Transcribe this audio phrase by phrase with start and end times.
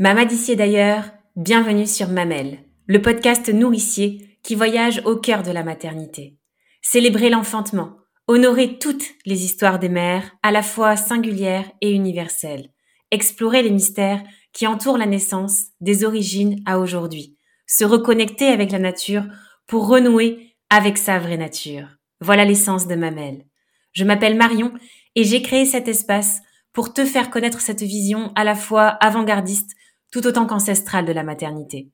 [0.00, 5.64] Mama d'ici d'ailleurs, bienvenue sur Mamelle, le podcast nourricier qui voyage au cœur de la
[5.64, 6.38] maternité.
[6.82, 7.96] Célébrer l'enfantement,
[8.28, 12.70] honorer toutes les histoires des mères, à la fois singulières et universelles.
[13.10, 17.36] Explorer les mystères qui entourent la naissance, des origines à aujourd'hui.
[17.66, 19.24] Se reconnecter avec la nature
[19.66, 21.88] pour renouer avec sa vraie nature.
[22.20, 23.46] Voilà l'essence de Mamelle.
[23.94, 24.72] Je m'appelle Marion
[25.16, 26.38] et j'ai créé cet espace
[26.72, 29.72] pour te faire connaître cette vision à la fois avant-gardiste
[30.10, 31.90] tout autant qu'ancestrale de la maternité.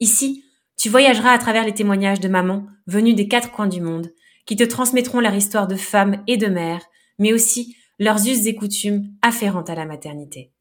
[0.00, 0.44] Ici,
[0.76, 4.12] tu voyageras à travers les témoignages de mamans venues des quatre coins du monde
[4.44, 6.84] qui te transmettront leur histoire de femmes et de mères,
[7.18, 10.52] mais aussi leurs us et coutumes afférentes à la maternité.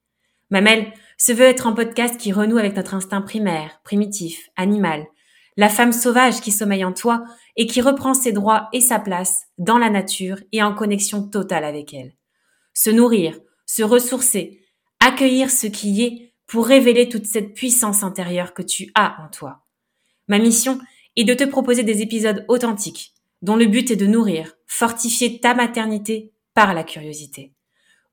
[0.49, 5.05] Mamelle se veut être un podcast qui renoue avec notre instinct primaire, primitif, animal,
[5.57, 7.23] la femme sauvage qui sommeille en toi
[7.55, 11.63] et qui reprend ses droits et sa place dans la nature et en connexion totale
[11.63, 12.13] avec elle.
[12.73, 14.61] Se nourrir, se ressourcer,
[14.99, 19.63] accueillir ce qui est pour révéler toute cette puissance intérieure que tu as en toi.
[20.27, 20.79] Ma mission
[21.15, 25.53] est de te proposer des épisodes authentiques, dont le but est de nourrir, fortifier ta
[25.53, 27.53] maternité par la curiosité.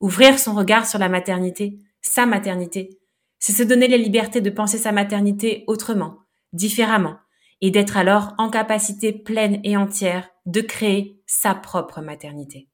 [0.01, 2.99] Ouvrir son regard sur la maternité, sa maternité,
[3.39, 6.19] c'est se donner la liberté de penser sa maternité autrement,
[6.53, 7.17] différemment,
[7.61, 12.69] et d'être alors en capacité pleine et entière de créer sa propre maternité.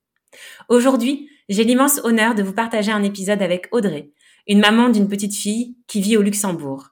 [0.68, 4.10] Aujourd'hui, j'ai l'immense honneur de vous partager un épisode avec Audrey,
[4.48, 6.88] une maman d'une petite fille qui vit au Luxembourg.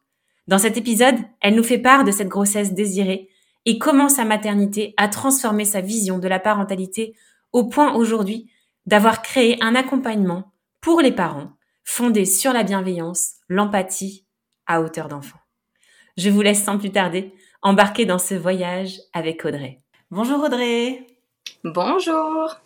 [0.46, 3.28] Dans cet épisode, elle nous fait part de cette grossesse désirée
[3.64, 7.14] et comment sa maternité a transformé sa vision de la parentalité
[7.52, 8.50] au point aujourd'hui
[8.86, 14.26] d'avoir créé un accompagnement pour les parents fondé sur la bienveillance, l'empathie
[14.66, 15.38] à hauteur d'enfant.
[16.16, 19.80] Je vous laisse sans plus tarder embarquer dans ce voyage avec Audrey.
[20.10, 21.06] Bonjour Audrey.
[21.64, 22.60] Bonjour.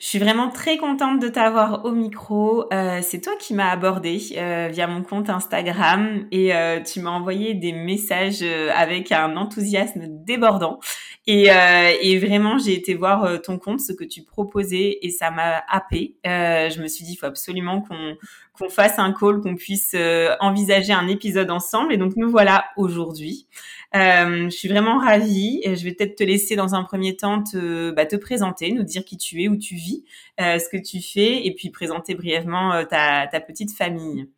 [0.00, 2.66] Je suis vraiment très contente de t'avoir au micro.
[2.72, 7.10] Euh, c'est toi qui m'as abordé euh, via mon compte Instagram et euh, tu m'as
[7.10, 10.80] envoyé des messages euh, avec un enthousiasme débordant.
[11.26, 15.10] Et, euh, et vraiment, j'ai été voir euh, ton compte, ce que tu proposais et
[15.10, 16.16] ça m'a happé.
[16.24, 18.16] je me suis dit, il faut absolument qu'on
[18.56, 19.96] qu'on fasse un call, qu'on puisse
[20.38, 21.92] envisager un épisode ensemble.
[21.92, 23.48] Et donc nous voilà aujourd'hui.
[23.94, 25.60] Euh, je suis vraiment ravie.
[25.64, 29.04] Je vais peut-être te laisser dans un premier temps te, bah, te présenter, nous dire
[29.04, 30.04] qui tu es, où tu vis,
[30.40, 34.28] euh, ce que tu fais, et puis présenter brièvement euh, ta, ta, petite famille.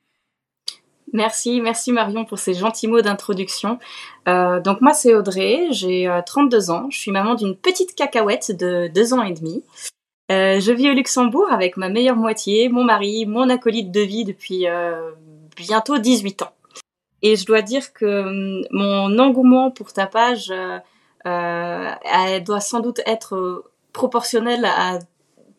[1.12, 3.78] Merci, merci Marion pour ces gentils mots d'introduction.
[4.26, 9.14] Donc moi c'est Audrey, j'ai 32 ans, je suis maman d'une petite cacahuète de 2
[9.14, 9.62] ans et demi.
[10.28, 14.66] je vis au Luxembourg avec ma meilleure moitié, mon mari, mon acolyte de vie depuis
[15.56, 16.55] bientôt 18 ans.
[17.22, 20.78] Et je dois dire que hum, mon engouement pour ta page euh,
[21.26, 25.00] euh, elle doit sans doute être euh, proportionnel à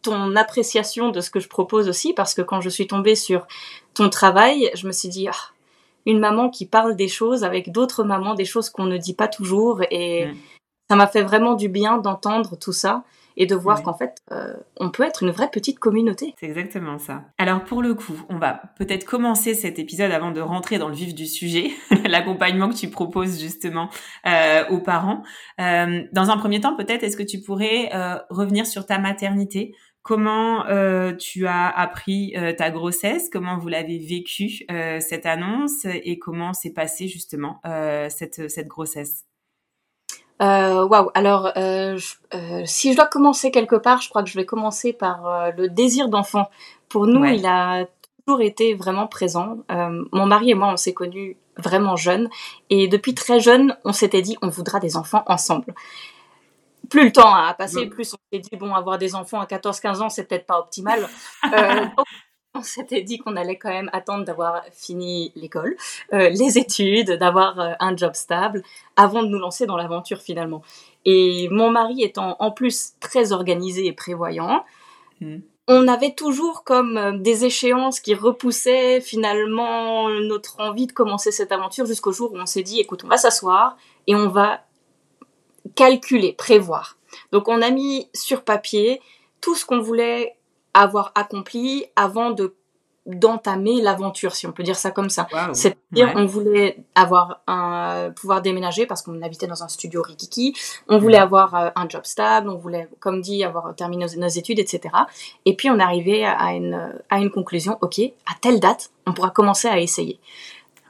[0.02, 3.48] ton appréciation de ce que je propose aussi, parce que quand je suis tombée sur
[3.94, 5.52] ton travail, je me suis dit, ah,
[6.06, 9.28] une maman qui parle des choses avec d'autres mamans, des choses qu'on ne dit pas
[9.28, 10.28] toujours, et
[10.90, 13.04] ça m'a fait vraiment du bien d'entendre tout ça
[13.38, 16.34] et de voir qu'en fait, euh, on peut être une vraie petite communauté.
[16.40, 17.24] C'est exactement ça.
[17.38, 20.96] Alors pour le coup, on va peut-être commencer cet épisode avant de rentrer dans le
[20.96, 21.72] vif du sujet,
[22.08, 23.90] l'accompagnement que tu proposes justement
[24.26, 25.24] euh, aux parents.
[25.62, 29.76] Euh, dans un premier temps, peut-être, est-ce que tu pourrais euh, revenir sur ta maternité?
[30.02, 33.30] Comment euh, tu as appris euh, ta grossesse?
[33.32, 34.66] Comment vous l'avez vécu
[35.00, 35.86] cette annonce?
[35.86, 37.62] Et comment s'est passée justement
[38.10, 39.27] cette, cette grossesse?
[40.42, 41.10] Euh, waouh.
[41.14, 41.98] Alors, euh,
[42.34, 45.68] euh, si je dois commencer quelque part, je crois que je vais commencer par le
[45.70, 46.50] désir d'enfant.
[46.90, 47.86] Pour nous, il a
[48.26, 49.58] toujours été vraiment présent.
[49.70, 52.30] mon mari et moi, on s'est connus vraiment jeunes,
[52.70, 55.74] et depuis très jeune, on s'était dit, on voudra des enfants ensemble.
[56.88, 60.02] Plus le temps a passé, plus on s'est dit, bon, avoir des enfants à 14-15
[60.02, 61.10] ans, c'est peut-être pas optimal.
[62.58, 65.76] on s'était dit qu'on allait quand même attendre d'avoir fini l'école,
[66.14, 68.64] euh, les études, d'avoir euh, un job stable,
[68.96, 70.62] avant de nous lancer dans l'aventure finalement.
[71.06, 74.64] Et mon mari étant en plus très organisé et prévoyant,
[75.22, 75.38] hmm.
[75.68, 81.52] on avait toujours comme euh, des échéances qui repoussaient finalement notre envie de commencer cette
[81.52, 83.78] aventure jusqu'au jour où on s'est dit, écoute, on va s'asseoir
[84.08, 84.62] et on va
[85.76, 86.98] calculer, prévoir.
[87.32, 89.02] Donc on a mis sur papier
[89.42, 90.37] tout ce qu'on voulait
[90.78, 92.54] avoir accompli avant de
[93.08, 95.28] d'entamer l'aventure, si on peut dire ça comme ça.
[95.54, 100.54] C'est-à-dire, on voulait avoir un pouvoir déménager parce qu'on habitait dans un studio rikiki.
[100.90, 102.50] On voulait avoir euh, un job stable.
[102.50, 104.94] On voulait, comme dit, avoir terminé nos, études, etc.
[105.46, 107.78] Et puis, on arrivait à une à une conclusion.
[107.80, 110.20] Ok, à telle date, on pourra commencer à essayer.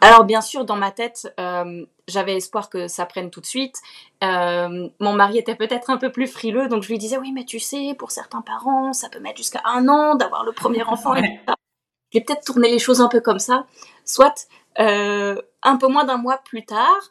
[0.02, 3.76] Alors bien sûr, dans ma tête, euh, j'avais espoir que ça prenne tout de suite.
[4.24, 7.46] Euh, mon mari était peut-être un peu plus frileux, donc je lui disais oui, mais
[7.46, 11.16] tu sais, pour certains parents, ça peut mettre jusqu'à un an d'avoir le premier enfant.
[11.16, 11.40] Et
[12.12, 13.66] J'ai peut-être tourné les choses un peu comme ça.
[14.06, 14.48] Soit,
[14.78, 17.10] un peu moins d'un mois plus tard,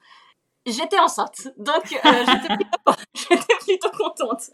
[0.65, 4.51] j'étais enceinte, donc j'étais plutôt, plutôt, contente.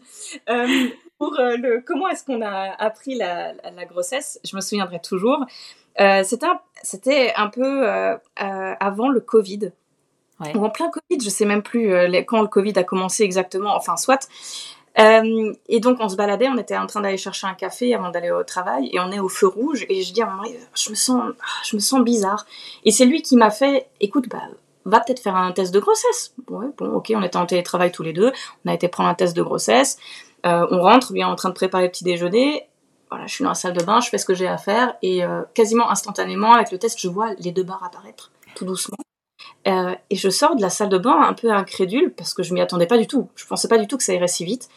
[1.19, 5.45] pour le comment est-ce qu'on a appris la, la, grossesse, je me souviendrai toujours.
[5.97, 7.87] C'était un, c'était un peu
[8.35, 9.71] avant le Covid.
[10.55, 11.93] Ou en plein Covid, je sais même plus
[12.25, 14.27] quand le Covid a commencé exactement, enfin soit.
[14.99, 18.11] Euh, et donc on se baladait, on était en train d'aller chercher un café avant
[18.11, 20.55] d'aller au travail et on est au feu rouge et je dis à mon mari,
[20.75, 21.33] je me sens,
[21.65, 22.45] je me sens bizarre.
[22.85, 24.43] Et c'est lui qui m'a fait, écoute, bah,
[24.85, 26.35] va peut-être faire un test de grossesse.
[26.47, 28.31] Ouais, bon, ok, on était en télétravail tous les deux,
[28.65, 29.97] on a été prendre un test de grossesse.
[30.45, 32.67] Euh, on rentre, bien en train de préparer le petit déjeuner.
[33.13, 34.95] Voilà, je suis dans la salle de bain, je fais ce que j'ai à faire
[35.03, 38.97] et euh, quasiment instantanément avec le test, je vois les deux barres apparaître tout doucement.
[39.67, 42.55] Euh, et je sors de la salle de bain un peu incrédule parce que je
[42.55, 43.29] m'y attendais pas du tout.
[43.35, 44.67] Je pensais pas du tout que ça irait si vite.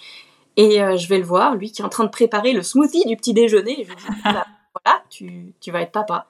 [0.58, 3.06] Et euh, je vais le voir, lui qui est en train de préparer le smoothie
[3.06, 3.84] du petit déjeuner.
[3.84, 4.46] Je lui dis voilà,
[5.08, 6.26] tu, tu, vas être papa.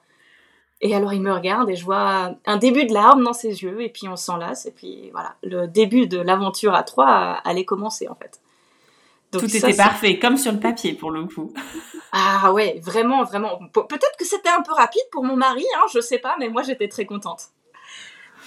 [0.79, 3.81] Et alors il me regarde et je vois un début de larmes dans ses yeux
[3.81, 8.07] et puis on s'enlace et puis voilà, le début de l'aventure à trois allait commencer
[8.07, 8.39] en fait.
[9.31, 11.53] Donc, Tout était parfait, comme sur le papier pour le coup.
[12.13, 13.59] Ah ouais, vraiment, vraiment.
[13.73, 16.63] Peut-être que c'était un peu rapide pour mon mari, hein, je sais pas, mais moi
[16.63, 17.49] j'étais très contente.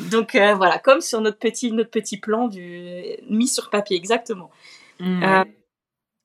[0.00, 4.50] Donc euh, voilà, comme sur notre petit, notre petit plan du mis sur papier, exactement.
[4.98, 5.22] Mmh.
[5.22, 5.44] Euh,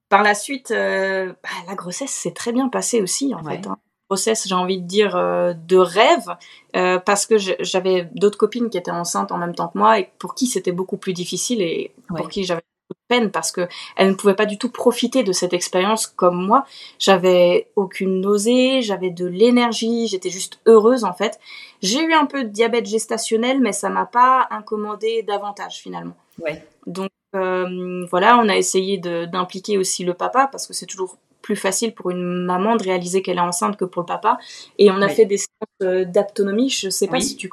[0.10, 3.68] par la suite, euh, bah, la grossesse s'est très bien passée aussi, en fait.
[3.68, 3.78] Hein.
[4.10, 6.38] Grossesse, j'ai envie de dire, de rêve,
[6.74, 10.36] parce que j'avais d'autres copines qui étaient enceintes en même temps que moi et pour
[10.36, 14.14] qui c'était beaucoup plus difficile et pour qui j'avais de peine parce que elle ne
[14.14, 16.66] pouvait pas du tout profiter de cette expérience comme moi.
[17.00, 21.40] J'avais aucune nausée, j'avais de l'énergie, j'étais juste heureuse en fait.
[21.82, 26.16] J'ai eu un peu de diabète gestationnel, mais ça m'a pas incommodé davantage finalement.
[26.40, 26.66] Ouais.
[26.88, 31.56] Donc euh, voilà, on a essayé d'impliquer aussi le papa parce que c'est toujours plus
[31.56, 34.38] facile pour une maman de réaliser qu'elle est enceinte que pour le papa.
[34.80, 36.70] Et on a fait des séances euh, d'aptonomie.
[36.70, 37.50] Je sais pas si tu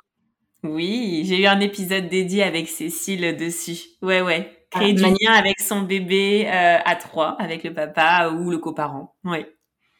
[0.64, 3.80] oui, j'ai eu un épisode dédié avec Cécile dessus.
[4.00, 4.61] Ouais, ouais.
[4.72, 9.14] Créer du lien avec son bébé euh, à trois, avec le papa ou le coparent.
[9.24, 9.44] Oui.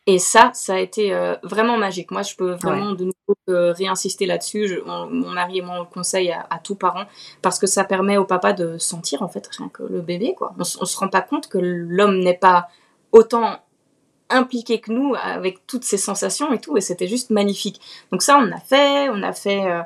[0.07, 2.11] Et ça, ça a été euh, vraiment magique.
[2.11, 4.81] Moi, je peux vraiment de nouveau euh, réinsister là-dessus.
[4.85, 7.05] Mon mari et moi, on le conseille à, à, tout parent
[7.41, 10.35] parce que ça permet au papa de sentir en fait rien que le bébé.
[10.37, 10.55] Quoi.
[10.59, 12.69] On, on se rend pas compte que l'homme n'est pas
[13.13, 13.59] autant
[14.29, 16.77] impliqué que nous avec toutes ces sensations et tout.
[16.77, 17.81] Et c'était juste magnifique.
[18.11, 19.09] Donc ça, on a fait.
[19.11, 19.85] On a fait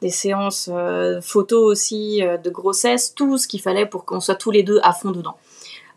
[0.00, 4.34] des séances euh, photos aussi euh, de grossesse, tout ce qu'il fallait pour qu'on soit
[4.34, 5.36] tous les deux à fond dedans.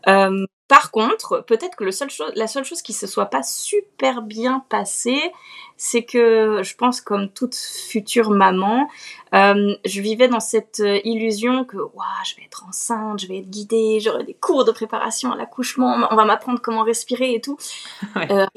[0.08, 4.24] Euh, par contre, peut-être que le seul la seule chose qui se soit pas super
[4.24, 5.32] bien passée,
[5.78, 8.88] c'est que je pense comme toute future maman,
[9.32, 14.24] je vivais dans cette illusion que je vais être enceinte, je vais être guidée, j'aurai
[14.24, 17.58] des cours de préparation à l'accouchement, on va m'apprendre comment respirer et tout.
[18.16, 18.48] rien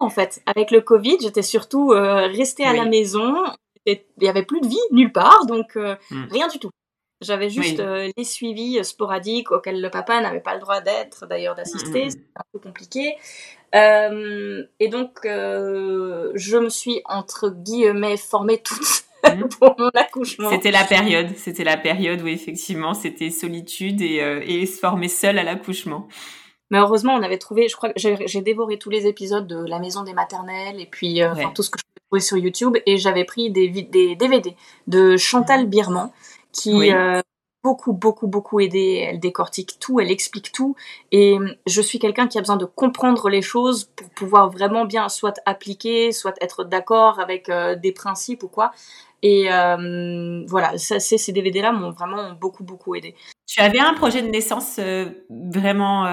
[0.00, 0.42] en fait.
[0.44, 3.36] Avec le Covid, j'étais surtout restée à la maison,
[3.86, 6.24] il n'y avait plus de vie nulle part, donc euh, hmm.
[6.30, 6.70] rien du tout.
[7.20, 11.54] J'avais juste euh, les suivis sporadiques auxquels le papa n'avait pas le droit d'être, d'ailleurs
[11.54, 12.10] d'assister, hmm.
[12.10, 13.14] c'était un peu compliqué.
[13.74, 19.48] Euh, et donc, je me suis, entre guillemets, formée toute hmm.
[19.58, 20.50] pour mon accouchement.
[20.50, 25.38] C'était la période, c'était la période où effectivement c'était solitude et, et se former seule
[25.38, 26.08] à l'accouchement.
[26.70, 29.78] Mais heureusement, on avait trouvé, je crois que j'ai dévoré tous les épisodes de La
[29.78, 31.20] Maison des Maternelles et puis
[31.54, 34.56] tout ce que je sur YouTube et j'avais pris des, des DVD
[34.86, 36.10] de Chantal Birman
[36.52, 37.20] qui euh,
[37.62, 39.06] beaucoup beaucoup beaucoup aidé.
[39.08, 40.76] Elle décortique tout, elle explique tout
[41.12, 45.08] et je suis quelqu'un qui a besoin de comprendre les choses pour pouvoir vraiment bien
[45.08, 48.72] soit appliquer, soit être d'accord avec euh, des principes ou quoi.
[49.22, 53.14] Et euh, voilà, ça, ces DVD-là m'ont vraiment beaucoup, beaucoup aidé.
[53.46, 54.78] Tu avais un projet de naissance
[55.30, 56.04] vraiment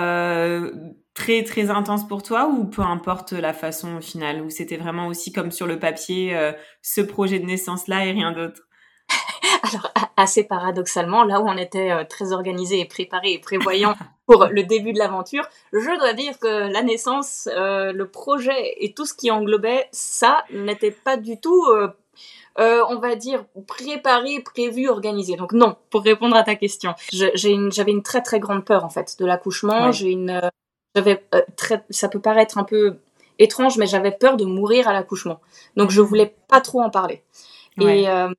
[1.13, 5.31] très très intense pour toi ou peu importe la façon finale ou c'était vraiment aussi
[5.31, 8.61] comme sur le papier euh, ce projet de naissance là et rien d'autre?
[9.63, 14.45] Alors assez paradoxalement là où on était euh, très organisé et préparé et prévoyant pour
[14.45, 19.05] le début de l'aventure je dois dire que la naissance euh, le projet et tout
[19.05, 21.65] ce qui englobait ça n'était pas du tout
[22.57, 25.35] on va dire préparé, prévu, organisé.
[25.35, 28.89] Donc non, pour répondre à ta question, j'avais une, une, très très grande peur en
[28.89, 29.91] fait de l'accouchement.
[29.91, 30.51] J'ai une
[30.95, 32.97] j'avais euh, très, ça peut paraître un peu
[33.39, 35.39] étrange, mais j'avais peur de mourir à l'accouchement.
[35.75, 37.23] Donc je voulais pas trop en parler.
[37.79, 38.29] Et euh,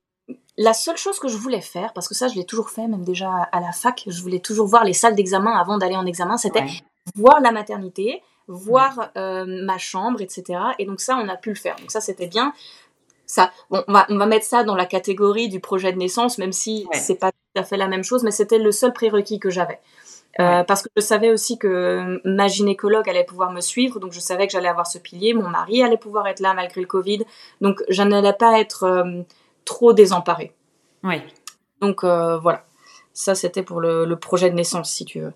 [0.57, 3.03] la seule chose que je voulais faire, parce que ça je l'ai toujours fait, même
[3.03, 6.37] déjà à la fac, je voulais toujours voir les salles d'examen avant d'aller en examen,
[6.37, 6.65] c'était
[7.15, 10.59] voir la maternité, voir euh, ma chambre, etc.
[10.79, 11.75] Et donc ça, on a pu le faire.
[11.77, 12.53] Donc ça, c'était bien.
[13.25, 16.37] Ça, bon, on va, on va mettre ça dans la catégorie du projet de naissance,
[16.37, 19.39] même si c'est pas tout à fait la même chose, mais c'était le seul prérequis
[19.39, 19.79] que j'avais.
[20.39, 24.19] Euh, parce que je savais aussi que ma gynécologue allait pouvoir me suivre, donc je
[24.19, 25.33] savais que j'allais avoir ce pilier.
[25.33, 27.23] Mon mari allait pouvoir être là malgré le Covid,
[27.61, 29.21] donc je n'allais pas être euh,
[29.65, 30.53] trop désemparée.
[31.03, 31.21] Oui.
[31.81, 32.63] Donc voilà,
[33.11, 35.33] ça c'était pour le, projet de naissance, si tu veux.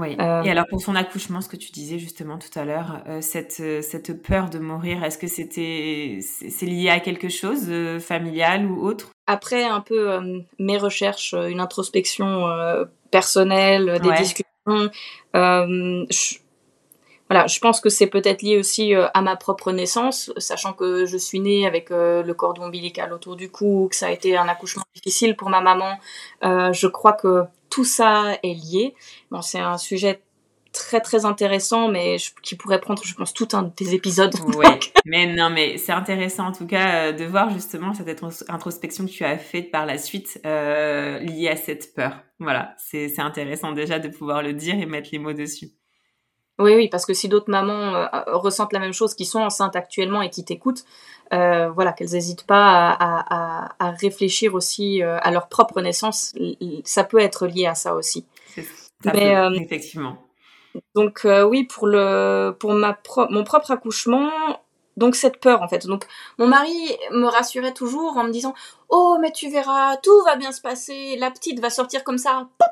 [0.00, 0.12] Oui.
[0.12, 4.22] Et alors pour son accouchement, ce que tu disais justement tout à l'heure, cette, cette
[4.22, 7.70] peur de mourir, est-ce que c'était c'est lié à quelque chose
[8.00, 9.10] familial ou autre?
[9.26, 10.18] Après un peu
[10.58, 12.46] mes recherches, une introspection
[13.10, 14.90] personnelle, des discussions,
[15.34, 16.41] je,
[17.32, 21.06] voilà, je pense que c'est peut-être lié aussi euh, à ma propre naissance, sachant que
[21.06, 24.36] je suis née avec euh, le cordon ombilical autour du cou, que ça a été
[24.36, 25.98] un accouchement difficile pour ma maman.
[26.44, 28.94] Euh, je crois que tout ça est lié.
[29.30, 30.20] Bon, c'est un sujet
[30.74, 34.34] très très intéressant, mais qui pourrait prendre, je pense, tout un des épisodes.
[34.54, 34.66] Oui,
[35.06, 39.24] mais non, mais c'est intéressant en tout cas de voir justement cette introspection que tu
[39.24, 42.20] as faite par la suite liée à cette peur.
[42.40, 45.68] Voilà, c'est intéressant déjà de pouvoir le dire et mettre les mots dessus.
[46.58, 49.74] Oui, oui, parce que si d'autres mamans euh, ressentent la même chose, qui sont enceintes
[49.74, 50.84] actuellement et qui t'écoutent,
[51.32, 56.34] euh, voilà, qu'elles n'hésitent pas à, réfléchir aussi euh, à leur propre naissance.
[56.84, 58.26] Ça peut être lié à ça aussi.
[59.04, 60.18] Mais, effectivement.
[60.94, 62.98] Donc oui, pour le, pour ma
[63.30, 64.30] mon propre accouchement,
[64.96, 65.86] donc cette peur en fait.
[65.86, 66.06] Donc
[66.38, 68.54] mon mari me rassurait toujours en me disant
[68.88, 72.48] "Oh mais tu verras, tout va bien se passer, la petite va sortir comme ça,
[72.58, 72.68] pop,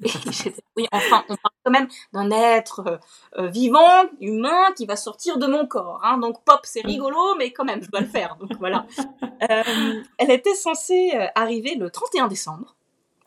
[0.76, 2.96] oui, enfin, on parle quand même d'un être euh,
[3.38, 6.00] euh, vivant, humain, qui va sortir de mon corps.
[6.04, 6.18] Hein.
[6.18, 6.88] Donc pop, c'est mm.
[6.88, 8.36] rigolo, mais quand même, je dois le faire.
[8.36, 8.86] Donc voilà.
[9.50, 12.74] Euh, elle était censée arriver le 31 décembre.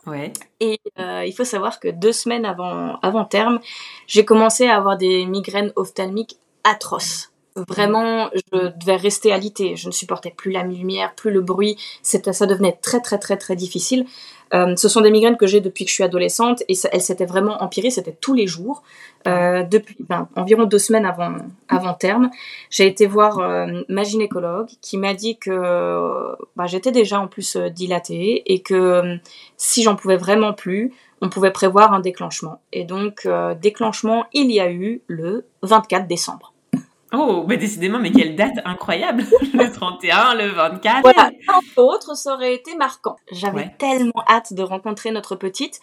[0.08, 0.34] Ouais.
[0.60, 3.60] Et il faut savoir que deux semaines avant, avant terme,
[4.08, 7.29] j'ai commencé à avoir des migraines ophtalmiques atroces.
[7.68, 9.76] Vraiment, je devais rester alité.
[9.76, 11.78] Je ne supportais plus la lumière, plus le bruit.
[12.02, 14.06] Ça devenait très, très, très, très difficile.
[14.54, 17.26] Euh, ce sont des migraines que j'ai depuis que je suis adolescente et elles s'étaient
[17.26, 18.84] vraiment empirées, c'était tous les jours.
[19.28, 21.36] Euh, depuis ben, environ deux semaines avant,
[21.68, 22.30] avant terme,
[22.70, 27.58] j'ai été voir euh, ma gynécologue qui m'a dit que bah, j'étais déjà en plus
[27.58, 29.18] dilatée et que
[29.58, 32.62] si j'en pouvais vraiment plus, on pouvait prévoir un déclenchement.
[32.72, 33.28] Et donc,
[33.62, 36.54] déclenchement, il y a eu le 24 décembre.
[37.12, 39.24] Oh, mais décidément, mais quelle date incroyable
[39.54, 41.02] Le 31, le 24.
[41.02, 43.16] Voilà, entre autres, ça aurait été marquant.
[43.32, 45.80] J'avais tellement hâte de rencontrer notre petite.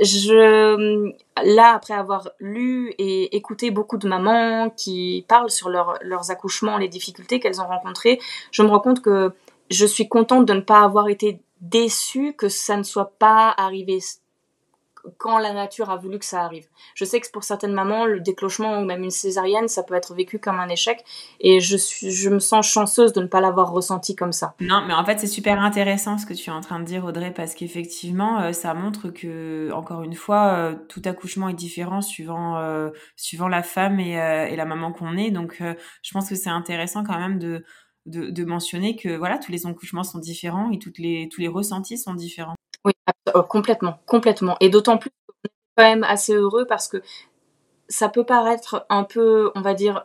[0.00, 1.12] Je,
[1.44, 6.88] là, après avoir lu et écouté beaucoup de mamans qui parlent sur leurs accouchements, les
[6.88, 8.18] difficultés qu'elles ont rencontrées,
[8.50, 9.32] je me rends compte que
[9.70, 13.98] je suis contente de ne pas avoir été déçue que ça ne soit pas arrivé
[15.18, 16.66] quand la nature a voulu que ça arrive.
[16.94, 20.14] Je sais que pour certaines mamans, le déclenchement ou même une césarienne, ça peut être
[20.14, 21.04] vécu comme un échec
[21.40, 24.54] et je, suis, je me sens chanceuse de ne pas l'avoir ressenti comme ça.
[24.60, 27.04] Non, mais en fait, c'est super intéressant ce que tu es en train de dire,
[27.04, 32.00] Audrey, parce qu'effectivement, euh, ça montre que, encore une fois, euh, tout accouchement est différent
[32.00, 34.16] suivant, euh, suivant la femme et,
[34.56, 35.30] la maman qu'on est.
[35.30, 35.62] Donc,
[36.02, 37.64] je pense que c'est intéressant quand même de,
[38.06, 41.48] de, de, mentionner que voilà, tous les accouchements sont différents et toutes les, tous les
[41.48, 42.55] ressentis sont différents.
[43.36, 44.56] Oh, complètement, complètement.
[44.60, 47.02] Et d'autant plus qu'on est quand même assez heureux parce que
[47.86, 50.04] ça peut paraître un peu, on va dire,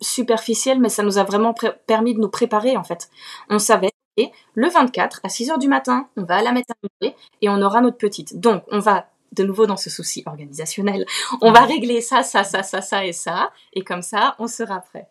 [0.00, 1.54] superficiel, mais ça nous a vraiment
[1.86, 3.08] permis de nous préparer en fait.
[3.48, 7.16] On savait, et le 24 à 6 h du matin, on va à la maternité
[7.40, 8.40] et on aura notre petite.
[8.40, 11.06] Donc, on va de nouveau dans ce souci organisationnel,
[11.40, 14.80] on va régler ça, ça, ça, ça, ça et ça, et comme ça, on sera
[14.80, 15.06] prêt.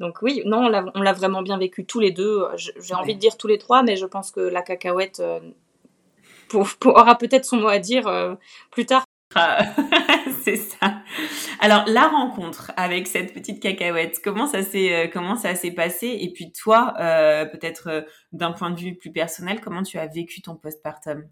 [0.00, 2.46] Donc oui, non, on l'a vraiment bien vécu tous les deux.
[2.56, 5.22] J'ai envie de dire tous les trois, mais je pense que la cacahuète
[6.54, 8.34] euh, pour, aura peut-être son mot à dire euh,
[8.70, 9.04] plus tard.
[9.34, 9.58] Ah,
[10.44, 11.02] c'est ça.
[11.60, 16.16] Alors la rencontre avec cette petite cacahuète, comment ça s'est euh, comment ça s'est passé?
[16.20, 20.40] Et puis toi, euh, peut-être d'un point de vue plus personnel, comment tu as vécu
[20.42, 21.28] ton postpartum?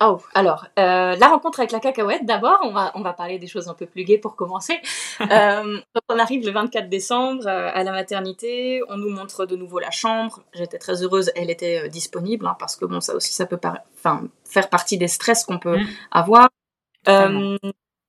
[0.00, 3.46] Oh, alors, euh, la rencontre avec la cacahuète, d'abord, on va, on va parler des
[3.46, 4.78] choses un peu plus gaies pour commencer.
[5.22, 9.78] euh, on arrive le 24 décembre euh, à la maternité, on nous montre de nouveau
[9.78, 10.42] la chambre.
[10.52, 13.58] J'étais très heureuse, elle était euh, disponible, hein, parce que bon, ça aussi, ça peut
[14.44, 15.86] faire partie des stress qu'on peut mmh.
[16.10, 16.48] avoir.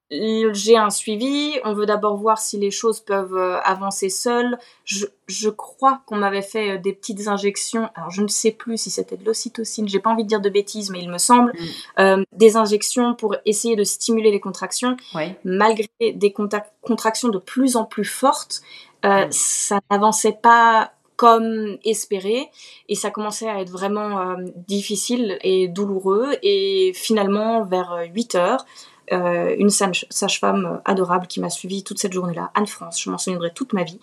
[0.09, 1.53] J'ai un suivi.
[1.65, 4.57] On veut d'abord voir si les choses peuvent euh, avancer seules.
[4.85, 7.89] Je, je crois qu'on m'avait fait euh, des petites injections.
[7.95, 9.87] Alors je ne sais plus si c'était de l'ocytocine.
[9.87, 11.99] J'ai pas envie de dire de bêtises, mais il me semble mm.
[11.99, 14.95] euh, des injections pour essayer de stimuler les contractions.
[15.43, 16.33] Malgré des
[16.81, 18.61] contractions de plus en plus fortes,
[19.05, 19.31] euh, mm.
[19.31, 22.49] ça n'avançait pas comme espéré
[22.89, 24.35] et ça commençait à être vraiment euh,
[24.67, 28.65] difficile et douloureux et finalement vers 8 heures
[29.11, 33.73] euh, une sage-femme adorable qui m'a suivie toute cette journée-là, Anne-France, je m'en souviendrai toute
[33.73, 33.99] ma vie.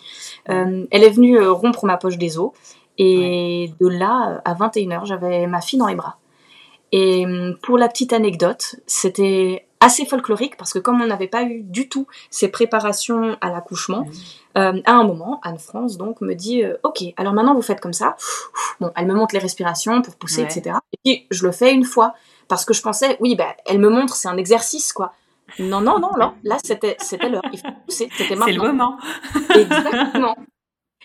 [0.48, 2.52] Euh, elle est venue euh, rompre ma poche des os,
[2.96, 6.18] et de là, à 21h, j'avais ma fille dans les bras.
[6.92, 7.26] Et
[7.62, 11.88] pour la petite anecdote, c'était assez folklorique parce que comme on n'avait pas eu du
[11.88, 14.06] tout ces préparations à l'accouchement,
[14.56, 17.92] euh, à un moment, Anne-France donc me dit euh, Ok, alors maintenant vous faites comme
[17.92, 18.16] ça.
[18.80, 20.78] Bon, elle me montre les respirations pour pousser, etc.
[20.92, 22.14] Et puis je le fais une fois
[22.48, 25.12] parce que je pensais Oui, ben, elle me montre, c'est un exercice quoi.
[25.58, 26.96] Non, non, non, non, là c'était
[27.28, 28.46] l'heure, il faut pousser, c'était maintenant.
[28.46, 28.98] C'est le moment.
[29.54, 30.36] Exactement.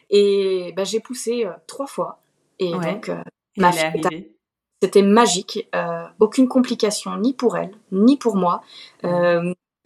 [0.10, 2.19] Et ben, j'ai poussé euh, trois fois.
[2.58, 3.12] Et donc,
[3.58, 4.29] ma fille
[4.81, 8.62] c'était magique, euh, aucune complication ni pour elle, ni pour moi.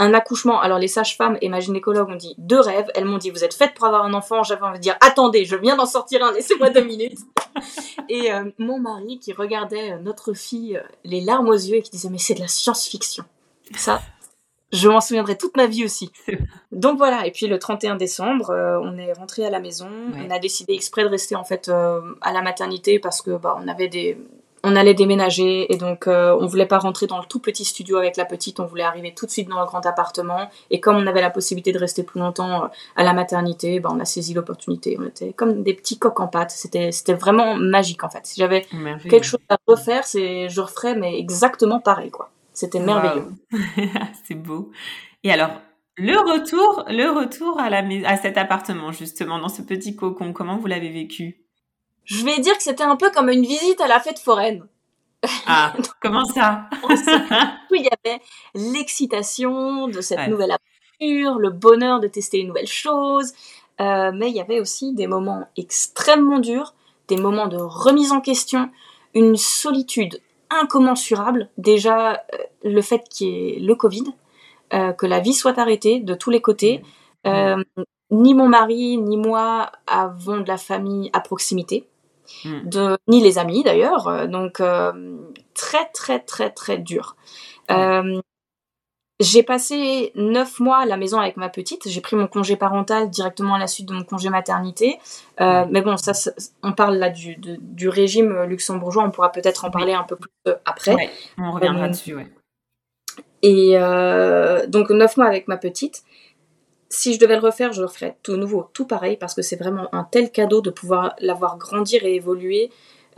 [0.01, 2.87] Euh, un accouchement, alors les sages-femmes et ma gynécologue ont dit deux rêves.
[2.95, 4.43] Elles m'ont dit vous êtes faite pour avoir un enfant.
[4.43, 7.19] J'avais envie de dire attendez, je viens d'en sortir un, laissez-moi deux minutes.
[8.09, 12.09] et euh, mon mari qui regardait notre fille les larmes aux yeux et qui disait
[12.09, 13.23] mais c'est de la science-fiction.
[13.75, 14.01] Ça,
[14.71, 16.11] je m'en souviendrai toute ma vie aussi.
[16.71, 18.51] Donc voilà, et puis le 31 décembre,
[18.83, 19.89] on est rentré à la maison.
[20.15, 23.67] On a décidé exprès de rester en fait à la maternité parce que bah, on
[23.67, 24.17] avait des,
[24.63, 27.97] on allait déménager et donc euh, on voulait pas rentrer dans le tout petit studio
[27.97, 30.95] avec la petite, on voulait arriver tout de suite dans le grand appartement et comme
[30.95, 34.05] on avait la possibilité de rester plus longtemps euh, à la maternité, ben, on a
[34.05, 34.97] saisi l'opportunité.
[34.99, 36.51] On était comme des petits coqs en pâte.
[36.51, 38.25] C'était c'était vraiment magique en fait.
[38.25, 38.65] Si j'avais
[39.09, 42.31] quelque chose à refaire, c'est je referais mais exactement pareil quoi.
[42.53, 43.25] C'était merveilleux.
[44.23, 44.71] c'est beau.
[45.23, 45.51] Et alors
[45.97, 50.57] le retour, le retour à la à cet appartement justement dans ce petit cocon, comment
[50.57, 51.42] vous l'avez vécu?
[52.05, 54.65] Je vais dire que c'était un peu comme une visite à la fête foraine.
[55.47, 56.69] Ah, comment ça
[57.71, 58.21] Il y avait
[58.55, 63.33] l'excitation de cette nouvelle aventure, le bonheur de tester une nouvelle chose,
[63.81, 66.73] euh, mais il y avait aussi des moments extrêmement durs,
[67.07, 68.69] des moments de remise en question,
[69.13, 71.49] une solitude incommensurable.
[71.57, 74.03] Déjà, euh, le fait qu'il y ait le Covid,
[74.73, 76.83] euh, que la vie soit arrêtée de tous les côtés.
[78.11, 81.87] ni mon mari, ni moi avons de la famille à proximité.
[82.45, 84.07] De, ni les amis d'ailleurs.
[84.07, 84.91] Euh, donc euh,
[85.53, 87.15] très très très très dur.
[87.71, 88.19] Euh,
[89.19, 91.87] j'ai passé neuf mois à la maison avec ma petite.
[91.87, 94.99] J'ai pris mon congé parental directement à la suite de mon congé maternité.
[95.39, 96.13] mais bon, ça,
[96.63, 99.03] on parle là du, du, régime luxembourgeois.
[99.03, 100.31] On pourra peut-être en parler un peu plus
[100.65, 101.09] après.
[101.37, 102.27] on reviendra dessus, ouais.
[103.43, 103.77] Et
[104.67, 106.03] donc neuf mois avec ma petite
[106.93, 109.55] si je devais le refaire, je le referais tout nouveau, tout pareil, parce que c'est
[109.55, 112.69] vraiment un tel cadeau de pouvoir l'avoir grandir et évoluer.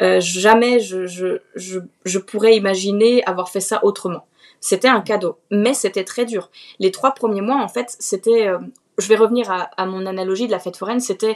[0.02, 4.28] Euh, jamais je, je, je, je, pourrais imaginer avoir fait ça autrement.
[4.62, 6.50] C'était un cadeau, mais c'était très dur.
[6.80, 8.48] Les trois premiers mois, en fait, c'était...
[8.48, 8.60] Euh,
[8.98, 11.36] je vais revenir à, à, mon analogie de la fête foraine, c'était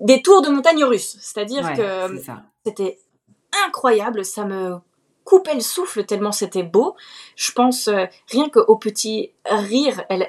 [0.00, 1.18] des tours de montagne russes.
[1.20, 2.22] C'est-à-dire que
[2.64, 2.98] c'était
[3.66, 4.76] incroyable, ça me
[5.24, 6.94] coupait le souffle tellement c'était beau.
[7.36, 10.04] Je pense euh, rien qu'au petit rire.
[10.08, 10.28] Elle,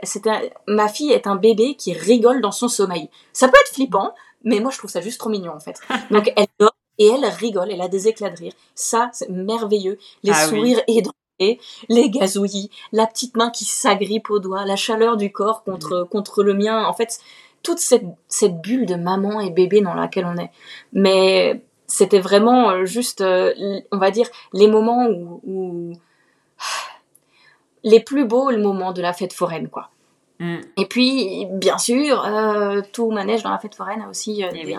[0.67, 3.09] ma fille est un bébé qui rigole dans son sommeil.
[3.33, 5.79] Ça peut être flippant, mais moi je trouve ça juste trop mignon en fait.
[6.11, 8.53] Donc elle dort et elle rigole, elle a des éclats de rire.
[8.73, 9.97] Ça c'est merveilleux.
[10.23, 11.59] Les ah sourires oui.
[11.89, 16.07] les gazouillis, la petite main qui s'agrippe au doigt, la chaleur du corps contre mm.
[16.07, 16.85] contre le mien.
[16.85, 17.19] En fait,
[17.63, 20.51] toute cette, cette bulle de maman et bébé dans laquelle on est.
[20.93, 21.61] Mais
[21.95, 23.53] c'était vraiment euh, juste, euh,
[23.91, 25.93] on va dire, les moments où,
[27.83, 29.91] les plus beaux, le moment de la fête foraine, quoi.
[30.39, 30.57] Mm.
[30.75, 34.75] Et puis, bien sûr, euh, tout manège dans la fête foraine a aussi des oui.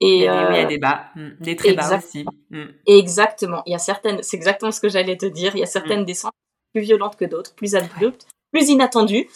[0.00, 1.28] Et il y a des bas, mm.
[1.38, 2.24] des très bas aussi.
[2.50, 2.64] Mm.
[2.86, 3.62] Exactement.
[3.66, 5.54] Il y a certaines, c'est exactement ce que j'allais te dire.
[5.54, 6.34] Il y a certaines descentes
[6.74, 9.28] plus violentes que d'autres, plus abruptes, plus inattendues.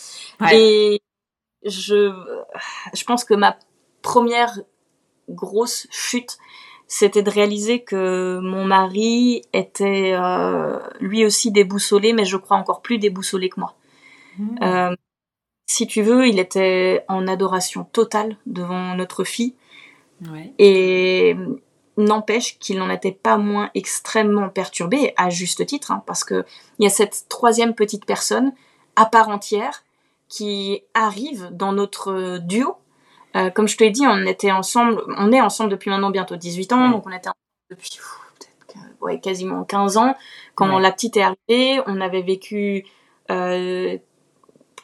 [0.53, 1.01] Et
[1.65, 2.13] je,
[2.95, 3.57] je pense que ma
[4.03, 4.59] première
[5.29, 6.39] grosse chute,
[6.89, 12.83] c'était de réaliser que mon mari était euh, lui aussi déboussolé, mais je crois encore
[12.83, 13.75] plus déboussolé que moi.
[14.39, 14.59] Mmh.
[14.63, 14.97] Euh,
[15.67, 19.55] si tu veux, il était en adoration totale devant notre fille.
[20.59, 21.37] Et
[21.99, 26.45] n'empêche qu'il n'en était pas moins extrêmement perturbé, à juste titre, hein, parce que
[26.79, 28.53] il y a cette troisième petite personne
[28.97, 29.85] à part entière
[30.29, 32.77] qui arrive dans notre duo
[33.37, 36.37] euh, comme je te l'ai dit, on était ensemble, on est ensemble depuis maintenant bientôt
[36.37, 37.37] 18 ans, donc on était ensemble
[37.71, 37.99] depuis
[39.01, 40.15] ouais, quasiment 15 ans.
[40.55, 42.87] Quand la petite est arrivée, on avait vécu
[43.31, 43.99] euh,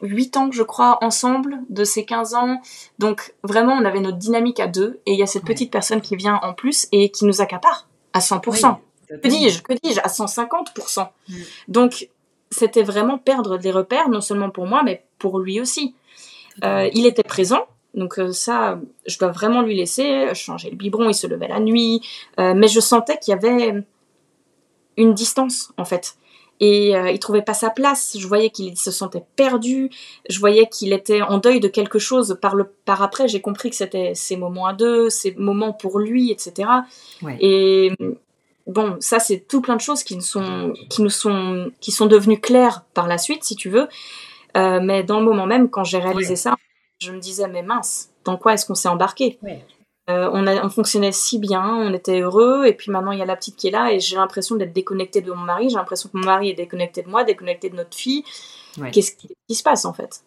[0.03, 2.61] 8 ans, je crois, ensemble de ces 15 ans.
[2.99, 6.01] Donc vraiment, on avait notre dynamique à deux, et il y a cette petite personne
[6.01, 8.77] qui vient en plus et qui nous accapare à 100%.
[9.09, 11.09] que dis-je Que dis-je À 150%.
[11.29, 11.35] Mm.
[11.69, 12.09] Donc
[12.51, 15.95] c'était vraiment perdre des repères, non seulement pour moi, mais pour lui aussi.
[16.65, 21.09] Euh, il était présent, donc euh, ça, je dois vraiment lui laisser changer le biberon.
[21.09, 22.01] Il se levait la nuit,
[22.39, 23.85] euh, mais je sentais qu'il y avait
[24.97, 26.17] une distance en fait.
[26.61, 28.17] Et euh, il trouvait pas sa place.
[28.17, 29.91] Je voyais qu'il se sentait perdu.
[30.29, 32.39] Je voyais qu'il était en deuil de quelque chose.
[32.41, 35.99] Par le par après, j'ai compris que c'était ses moments à deux, ses moments pour
[35.99, 36.69] lui, etc.
[37.41, 37.91] Et
[38.67, 42.07] bon, ça c'est tout plein de choses qui nous sont, qui nous sont, qui sont
[42.07, 43.89] devenues claires par la suite, si tu veux.
[44.57, 46.57] Euh, mais dans le moment même, quand j'ai réalisé ça,
[47.03, 49.39] je me disais mais mince, dans quoi est-ce qu'on s'est embarqué
[50.11, 53.23] euh, on, a, on fonctionnait si bien, on était heureux, et puis maintenant il y
[53.23, 55.77] a la petite qui est là, et j'ai l'impression d'être déconnectée de mon mari, j'ai
[55.77, 58.25] l'impression que mon mari est déconnecté de moi, déconnecté de notre fille.
[58.91, 60.25] Qu'est-ce qui, se passe en fait?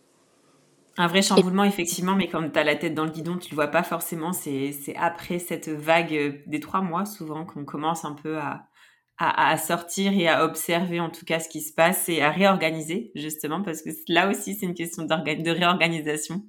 [0.98, 3.56] Un vrai chamboulement, effectivement, mais quand tu as la tête dans le guidon, tu le
[3.56, 4.32] vois pas forcément.
[4.32, 8.68] C'est après cette vague des trois mois, souvent, qu'on commence un peu à,
[9.18, 13.12] à, sortir et à observer en tout cas ce qui se passe et à réorganiser,
[13.16, 16.44] justement, parce que là aussi, c'est une question de réorganisation.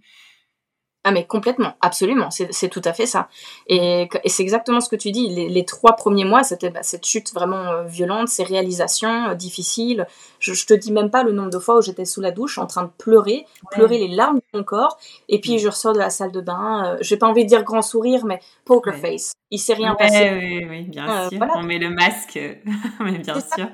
[1.09, 3.29] Ah mais complètement, absolument, c'est tout à fait ça.
[3.69, 5.29] Et, c'est exactement ce que tu dis.
[5.29, 10.09] Les, trois premiers mois, c'était bah, cette chute vraiment euh, violente, ces réalisations euh, difficiles.
[10.41, 12.59] Je, je, te dis même pas le nombre de fois où j'étais sous la douche
[12.59, 14.99] en train de pleurer, pleurer les larmes de mon corps.
[15.29, 16.95] Et puis je ressors de la salle de bain.
[16.95, 19.33] Euh, J'ai pas envie de dire grand sourire, mais poker face.
[19.53, 20.29] Il s'est rien passé.
[20.33, 21.39] Oui, oui, bien sûr.
[21.55, 22.37] On met le masque,
[23.01, 23.69] mais bien sûr.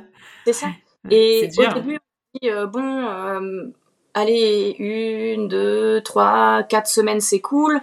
[0.45, 0.67] C'est ça.
[1.09, 1.99] Et au début,
[2.35, 3.73] on dit, bon
[4.15, 7.81] allez, une, deux, trois, quatre semaines, c'est cool.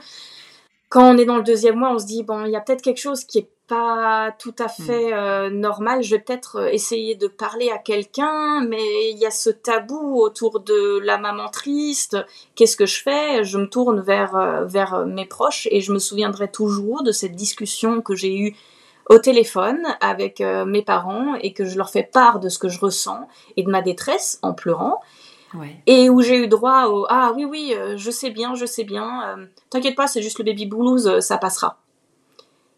[0.89, 2.81] Quand on est dans le deuxième mois, on se dit, bon, il y a peut-être
[2.81, 4.83] quelque chose qui est pas tout à hmm.
[4.83, 6.03] fait euh, normal.
[6.03, 10.19] Je vais peut-être euh, essayer de parler à quelqu'un, mais il y a ce tabou
[10.19, 12.17] autour de la maman triste.
[12.55, 13.43] Qu'est-ce que je fais?
[13.45, 17.35] Je me tourne vers, euh, vers mes proches et je me souviendrai toujours de cette
[17.35, 18.55] discussion que j'ai eue
[19.07, 22.79] au téléphone avec mes parents et que je leur fais part de ce que je
[22.79, 25.01] ressens et de ma détresse en pleurant.
[25.85, 28.83] Et où j'ai eu droit au Ah oui, oui, euh, je sais bien, je sais
[28.83, 31.79] bien, euh, t'inquiète pas, c'est juste le baby blues, euh, ça passera.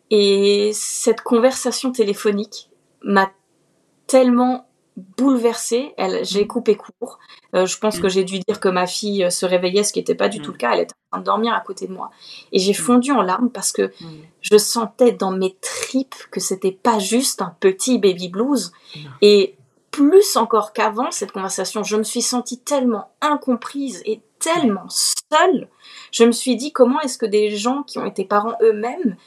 [0.09, 2.69] Et cette conversation téléphonique
[3.03, 3.31] m'a
[4.07, 4.67] tellement
[5.17, 6.47] bouleversée, elle, j'ai mm.
[6.47, 7.17] coupé court.
[7.53, 8.01] je pense mm.
[8.01, 10.49] que j'ai dû dire que ma fille se réveillait, ce qui n'était pas du tout
[10.49, 10.53] mm.
[10.53, 12.11] le cas, elle était en train de dormir à côté de moi.
[12.51, 13.91] Et j'ai fondu en larmes parce que
[14.41, 18.73] je sentais dans mes tripes que c'était pas juste un petit baby blues.
[19.21, 19.55] Et
[19.91, 25.67] plus encore qu'avant cette conversation, je me suis sentie tellement incomprise et tellement seule.
[26.11, 29.17] Je me suis dit comment est-ce que des gens qui ont été parents eux-mêmes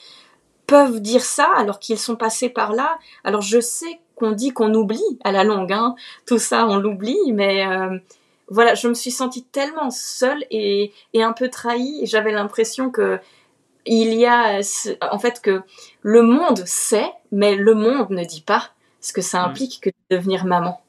[0.67, 2.99] peuvent dire ça alors qu'ils sont passés par là?
[3.23, 5.95] Alors je sais qu'on dit qu'on oublie à la longue, hein,
[6.27, 7.99] tout ça on l'oublie, mais euh,
[8.49, 12.07] voilà, je me suis sentie tellement seule et, et un peu trahie.
[12.07, 13.21] J'avais l'impression que
[13.87, 14.61] il y a
[15.11, 15.63] en fait que
[16.01, 18.71] le monde sait, mais le monde ne dit pas
[19.05, 20.81] ce que ça implique que de devenir maman.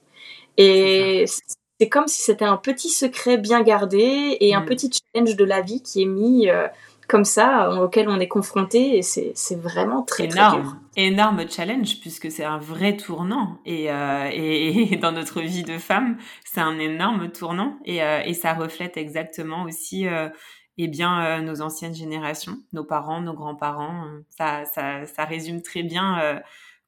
[0.57, 4.65] Et c'est comme si c'était un petit secret bien gardé et un mm.
[4.65, 6.67] petit challenge de la vie qui est mis euh,
[7.09, 10.53] comme ça, auquel on est confronté, et c'est vraiment très, énorme.
[10.53, 10.75] Très dur.
[10.95, 13.59] Énorme challenge, puisque c'est un vrai tournant.
[13.65, 17.77] Et, euh, et, dans notre vie de femme, c'est un énorme tournant.
[17.83, 20.07] Et, euh, et, ça reflète exactement aussi
[20.77, 24.05] eh bien, nos anciennes générations, nos parents, nos grands-parents.
[24.29, 26.41] Ça, ça, ça résume très bien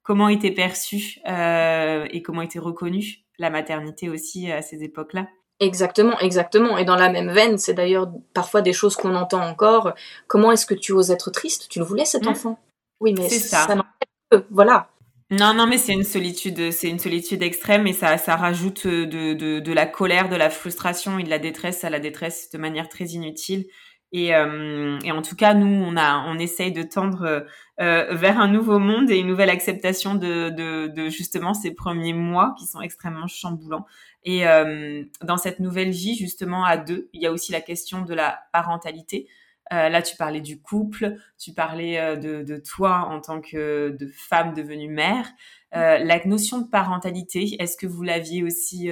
[0.08, 5.28] comment était perçue euh, et comment était reconnue la maternité aussi à ces époques-là.
[5.60, 6.78] Exactement, exactement.
[6.78, 9.93] Et dans la même veine, c'est d'ailleurs parfois des choses qu'on entend encore.
[10.28, 11.67] Comment est-ce que tu oses être triste?
[11.70, 12.30] Tu le voulais cet mmh.
[12.30, 12.60] enfant?
[13.02, 14.89] Oui, mais ça, ça voilà.
[15.30, 19.34] Non, non, mais c'est une solitude, c'est une solitude extrême et ça, ça rajoute de,
[19.34, 22.58] de, de, la colère, de la frustration et de la détresse à la détresse de
[22.58, 23.65] manière très inutile.
[24.12, 27.46] Et, euh, et, en tout cas, nous, on a, on essaye de tendre
[27.80, 32.13] euh, vers un nouveau monde et une nouvelle acceptation de, de, de, justement ces premiers
[32.13, 33.86] mois qui sont extrêmement chamboulants.
[34.24, 38.02] Et euh, dans cette nouvelle vie, justement à deux, il y a aussi la question
[38.04, 39.28] de la parentalité.
[39.74, 43.89] Euh, là, tu parlais du couple, tu parlais euh, de, de, toi en tant que
[44.00, 45.28] de femme devenue mère.
[45.76, 48.89] Euh, la notion de parentalité, est-ce que vous l'aviez aussi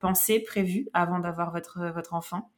[0.00, 2.50] pensé, prévu avant d'avoir votre votre enfant?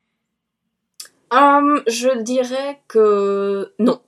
[1.30, 4.00] Um, je dirais que non.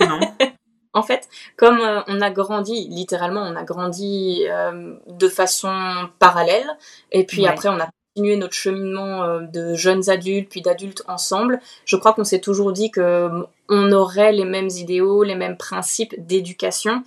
[0.00, 0.20] Non.
[0.96, 6.66] en fait, comme euh, on a grandi, littéralement, on a grandi euh, de façon parallèle,
[7.12, 11.60] et puis après, on a continué notre cheminement euh, de jeunes adultes, puis d'adultes ensemble.
[11.84, 13.28] Je crois qu'on s'est toujours dit que
[13.68, 17.02] on aurait les mêmes idéaux, les mêmes principes d'éducation.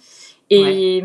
[0.52, 1.04] Et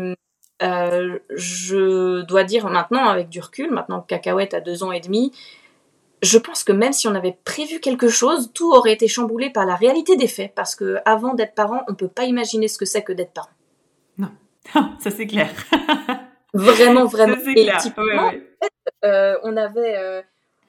[0.61, 5.31] je dois dire maintenant, avec du recul, maintenant que Cacahuète a deux ans et demi,
[6.25, 9.65] je pense que même si on avait prévu quelque chose, tout aurait été chamboulé par
[9.65, 12.85] la réalité des faits, parce que avant d'être parent, on peut pas imaginer ce que
[12.85, 13.49] c'est que d'être parent.
[14.17, 14.31] Non,
[14.99, 15.49] ça c'est clair.
[16.53, 17.37] vraiment, vraiment.
[17.55, 18.31] Et typiquement,
[19.03, 20.21] euh, on avait, euh,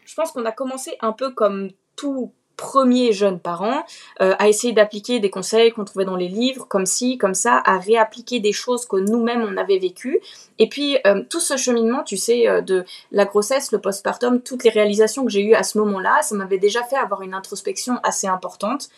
[0.05, 3.85] je pense qu'on a commencé un peu comme tout premiers jeunes parents
[4.21, 7.63] euh, à essayer d'appliquer des conseils qu'on trouvait dans les livres, comme ci, comme ça,
[7.65, 10.21] à réappliquer des choses que nous-mêmes on avait vécues.
[10.59, 14.65] Et puis euh, tout ce cheminement, tu sais, euh, de la grossesse, le postpartum, toutes
[14.65, 17.99] les réalisations que j'ai eues à ce moment-là, ça m'avait déjà fait avoir une introspection
[18.03, 18.89] assez importante.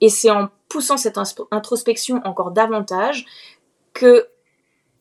[0.00, 1.18] Et c'est en poussant cette
[1.50, 3.24] introspection encore davantage
[3.94, 4.28] que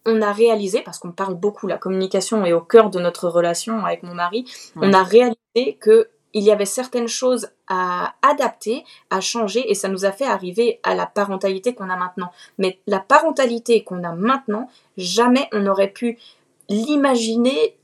[0.08, 3.84] on a réalisé, parce qu'on parle beaucoup, la communication est au cœur de notre relation
[3.84, 9.22] avec mon mari, on a réalisé que il y avait certaines choses à adapter, à
[9.22, 12.30] changer, et ça nous a fait arriver à la parentalité qu'on a maintenant.
[12.58, 16.20] Mais la parentalité qu'on a maintenant, jamais on n'aurait pu
[16.68, 17.78] l'imaginer,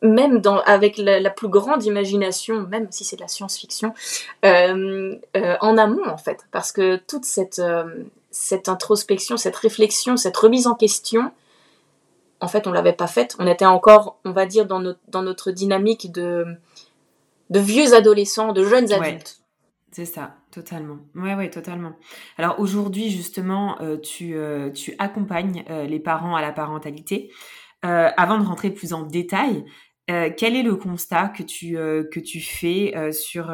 [0.00, 3.92] même avec la, plus grande imagination, même si c'est de la science-fiction,
[4.46, 10.16] euh, euh, en amont en fait, parce que toute cette, euh, cette introspection, cette réflexion,
[10.16, 11.30] cette remise en question,
[12.40, 13.36] en fait, on l'avait pas faite.
[13.38, 16.58] On était encore, on va dire, dans notre dynamique de
[17.50, 19.40] de vieux adolescents, de jeunes adultes.
[19.92, 20.98] c'est ça, totalement.
[21.14, 21.92] Ouais, ouais, totalement.
[22.38, 27.30] Alors aujourd'hui, justement, euh, tu, euh, tu accompagnes euh, les parents à la parentalité.
[27.82, 29.64] avant de rentrer plus en détail,
[30.08, 33.48] quel est le constat que tu, que tu fais sur,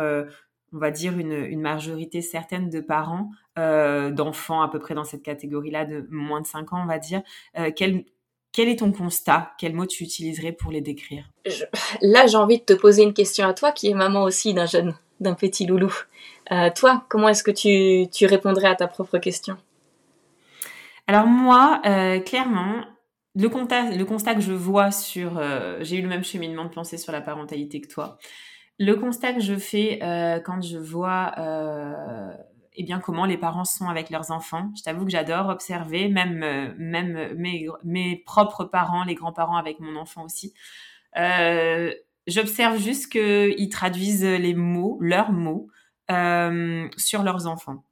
[0.73, 5.23] on va dire, une, une, majorité certaine de parents, d'enfants à peu près dans cette
[5.23, 7.21] catégorie-là, de moins de 5 ans, on va dire
[7.77, 8.07] quel,
[8.53, 9.53] quel est ton constat?
[9.59, 11.25] Quel mot tu utiliserais pour les décrire?
[12.03, 14.67] Là, j'ai envie de te poser une question à toi, qui est maman aussi d'un
[14.67, 15.93] jeune, d'un petit loulou.
[16.53, 19.57] Euh, toi, comment est-ce que tu, répondrais à ta propre question?
[21.07, 22.85] Alors moi, euh, clairement,
[23.35, 25.39] le constat, le constat que je vois sur...
[25.39, 28.19] Euh, j'ai eu le même cheminement de pensée sur la parentalité que toi.
[28.79, 29.99] Le constat que je fais
[30.45, 31.35] quand je vois
[32.75, 34.71] eh bien comment les parents sont avec leurs enfants.
[34.77, 39.81] Je t'avoue que j'adore observer, même euh, même mes, mes, propres parents, les grands-parents avec
[39.81, 40.55] mon enfant aussi.
[41.17, 41.93] Euh,
[42.29, 45.69] J'observe juste qu'ils traduisent les mots, leurs mots,
[46.11, 47.85] euh, sur leurs enfants.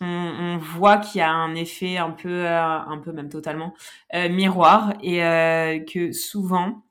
[0.00, 3.74] On, on voit qu'il y a un effet un peu, euh, un peu même totalement
[4.14, 5.18] euh, miroir et
[5.84, 6.82] que souvent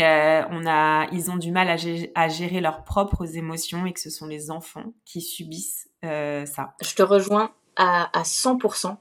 [0.00, 4.08] euh, on a, ils ont du mal à, gérer leurs propres émotions et que ce
[4.08, 6.74] sont les enfants qui subissent euh, ça.
[6.82, 8.96] Je te rejoins à, 100%.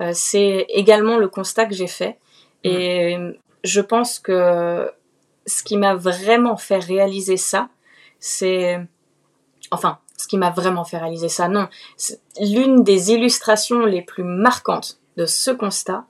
[0.00, 2.18] Euh, c'est également le constat que j'ai fait.
[2.64, 3.16] Et
[3.64, 4.90] je pense que
[5.46, 7.68] ce qui m'a vraiment fait réaliser ça,
[8.18, 8.78] c'est...
[9.70, 11.68] Enfin, ce qui m'a vraiment fait réaliser ça, non.
[12.40, 16.04] L'une des illustrations les plus marquantes de ce constat,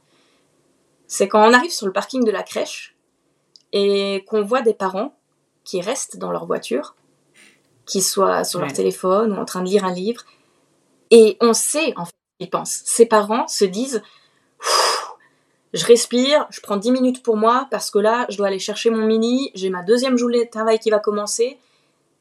[1.06, 2.96] c'est quand on arrive sur le parking de la crèche
[3.72, 5.14] et qu'on voit des parents
[5.64, 6.94] qui restent dans leur voiture,
[7.88, 10.22] qui soient sur leur téléphone ou en train de lire un livre,
[11.10, 12.82] et on sait en fait ils pensent.
[12.84, 14.02] Ces parents se disent
[15.74, 18.90] je respire, je prends 10 minutes pour moi parce que là, je dois aller chercher
[18.90, 21.58] mon mini, j'ai ma deuxième journée de travail qui va commencer.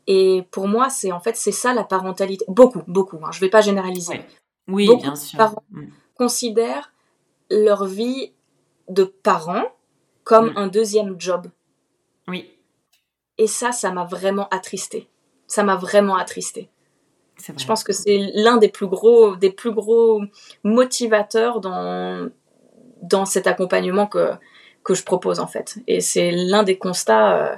[0.08, 2.46] Et pour moi, c'est en fait c'est ça la parentalité.
[2.48, 3.20] Beaucoup, beaucoup.
[3.24, 4.22] Hein, je vais pas généraliser.
[4.68, 5.38] Oui, bien sûr.
[5.38, 5.86] Parents mm.
[6.16, 6.92] considèrent
[7.50, 8.34] leur vie
[8.90, 9.66] de parents
[10.24, 10.58] comme mm.
[10.58, 11.48] un deuxième job.
[12.28, 12.50] Oui.
[13.38, 15.08] Et ça, ça m'a vraiment attristé.
[15.48, 16.70] Ça m'a vraiment attristé.
[17.40, 20.22] Je pense que c'est l'un des plus gros, des plus gros
[20.64, 22.30] motivateurs dans,
[23.02, 24.32] dans cet accompagnement que,
[24.84, 25.78] que je propose en fait.
[25.88, 27.56] Et c'est l'un des constats euh,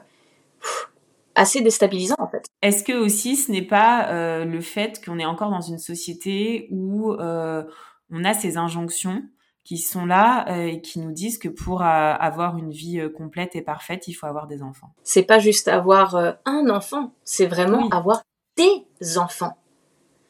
[1.36, 2.46] assez déstabilisants en fait.
[2.62, 6.68] Est-ce que aussi ce n'est pas euh, le fait qu'on est encore dans une société
[6.72, 7.64] où euh,
[8.12, 9.24] on a ces injonctions
[9.70, 13.08] qui sont là euh, et qui nous disent que pour euh, avoir une vie euh,
[13.08, 14.90] complète et parfaite, il faut avoir des enfants.
[15.04, 18.24] C'est pas juste avoir un enfant, c'est vraiment avoir
[18.58, 19.60] des enfants.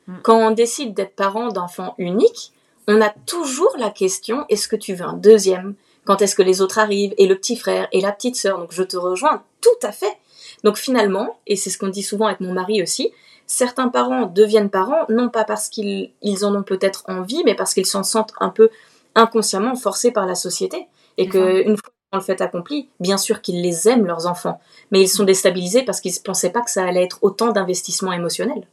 [0.07, 0.15] Mm.
[0.23, 2.51] Quand on décide d'être parent d'enfants uniques,
[2.89, 5.75] on a toujours la question est-ce que tu veux un deuxième?
[6.03, 7.13] Quand est-ce que les autres arrivent?
[7.17, 8.59] Et le petit frère et la petite sœur.
[8.59, 10.17] Donc je te rejoins tout à fait.
[10.65, 13.13] Donc finalement, et c'est ce qu'on dit souvent avec mon mari aussi,
[13.47, 16.11] certains parents deviennent parents non pas parce qu'ils
[16.43, 18.69] en ont peut-être envie, mais parce qu'ils s'en sentent un peu
[19.15, 20.87] inconsciemment forcés par la société.
[21.17, 24.59] Et que une fois le fait accompli, bien sûr qu'ils les aiment, leurs enfants,
[24.91, 28.11] mais ils sont déstabilisés parce qu'ils ne pensaient pas que ça allait être autant d'investissement
[28.11, 28.67] émotionnel.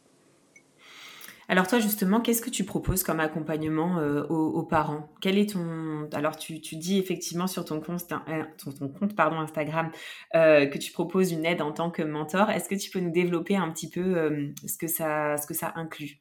[1.49, 5.09] Alors toi justement, qu'est-ce que tu proposes comme accompagnement euh, aux, parents?
[5.21, 8.43] Quel est ton Alors tu, dis effectivement sur ton compte, euh,
[8.79, 9.93] ton compte pardon Instagram
[10.35, 12.51] euh, que tu proposes une aide en tant que mentor.
[12.51, 15.73] Est-ce que tu peux nous développer un petit peu ce que ça ce que ça
[15.77, 16.21] inclut?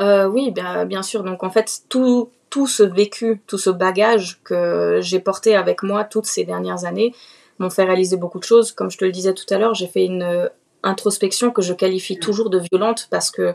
[0.00, 1.22] Euh, oui, bien, bien sûr.
[1.22, 6.04] Donc en fait, tout, tout ce vécu, tout ce bagage que j'ai porté avec moi
[6.04, 7.14] toutes ces dernières années
[7.58, 8.72] m'ont fait réaliser beaucoup de choses.
[8.72, 10.48] Comme je te le disais tout à l'heure, j'ai fait une euh,
[10.82, 13.54] introspection que je qualifie toujours de violente parce que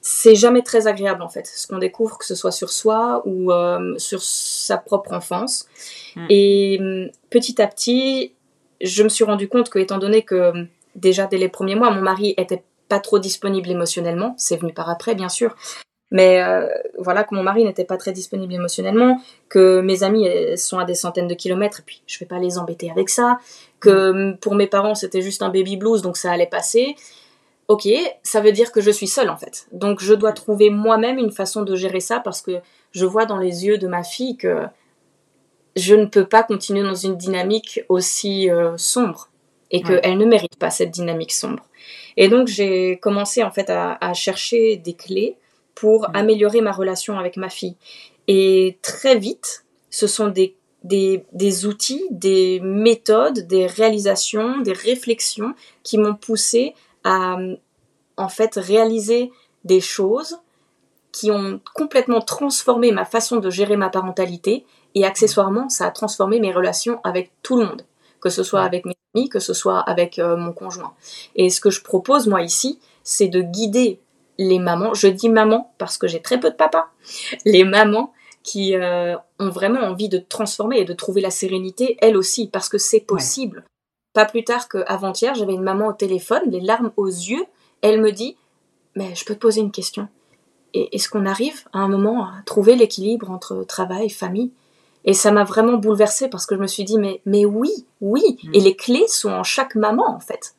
[0.00, 3.50] c'est jamais très agréable en fait, ce qu'on découvre, que ce soit sur soi ou
[3.50, 5.66] euh, sur sa propre enfance.
[6.16, 6.26] Mm.
[6.28, 8.32] Et petit à petit,
[8.82, 12.02] je me suis rendu compte que, étant donné que déjà dès les premiers mois, mon
[12.02, 12.62] mari était
[12.94, 14.36] pas trop disponible émotionnellement.
[14.38, 15.56] C'est venu par après, bien sûr.
[16.12, 20.78] Mais euh, voilà, que mon mari n'était pas très disponible émotionnellement, que mes amis sont
[20.78, 23.38] à des centaines de kilomètres, et puis je vais pas les embêter avec ça,
[23.80, 24.36] que mm.
[24.38, 26.94] pour mes parents c'était juste un baby blues, donc ça allait passer.
[27.66, 27.88] ok,
[28.22, 29.66] ça veut dire que je suis seule en fait.
[29.72, 32.60] Donc je dois trouver moi-même une façon de gérer ça parce que
[32.92, 34.66] je vois dans les yeux de ma fille que
[35.74, 39.30] je ne peux pas continuer dans une dynamique aussi euh, sombre
[39.72, 41.64] et qu'elle ne mérite pas cette dynamique sombre.
[42.16, 45.36] Et donc j'ai commencé en fait à, chercher des clés
[45.74, 47.76] pour améliorer ma relation avec ma fille.
[48.28, 55.54] Et très vite, ce sont des, des, des outils, des méthodes, des réalisations, des réflexions
[55.82, 57.36] qui m'ont poussé à
[58.16, 59.32] en fait réaliser
[59.64, 60.38] des choses
[61.10, 64.64] qui ont complètement transformé ma façon de gérer ma parentalité.
[64.94, 67.82] Et accessoirement ça a transformé mes relations avec tout le monde,
[68.24, 70.94] que ce soit avec mes amis, que ce soit avec euh, mon conjoint.
[71.36, 74.00] Et ce que je propose moi ici, c'est de guider
[74.38, 76.88] les mamans, je dis maman parce que j'ai très peu de papas,
[77.44, 82.16] les mamans qui euh, ont vraiment envie de transformer et de trouver la sérénité, elles
[82.16, 83.64] aussi, parce que c'est possible.
[84.14, 87.44] Pas plus tard qu'avant-hier, j'avais une maman au téléphone, les larmes aux yeux.
[87.82, 88.36] Elle me dit
[88.96, 90.08] Mais je peux te poser une question.
[90.72, 94.50] Est-ce qu'on arrive à un moment à trouver l'équilibre entre travail, famille?
[95.04, 98.38] Et ça m'a vraiment bouleversée parce que je me suis dit Mais, mais oui, oui.
[98.42, 98.54] Mm.
[98.54, 100.54] Et les clés sont en chaque maman, en fait.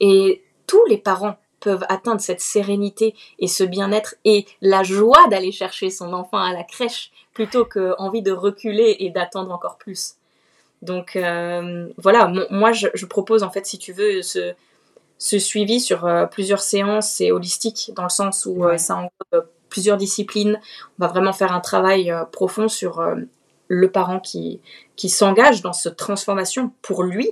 [0.00, 5.52] Et tous les parents peuvent atteindre cette sérénité et ce bien-être et la joie d'aller
[5.52, 10.14] chercher son enfant à la crèche plutôt qu'envie de reculer et d'attendre encore plus.
[10.82, 14.54] Donc euh, voilà, moi je, propose en fait, si tu veux, ce,
[15.18, 19.96] suivi sur euh, plusieurs séances, c'est holistique dans le sens où euh, ça englobe plusieurs
[19.96, 20.60] disciplines.
[20.98, 23.04] On va vraiment faire un travail profond sur
[23.68, 24.60] le parent qui,
[24.96, 27.30] qui s'engage dans cette transformation pour lui.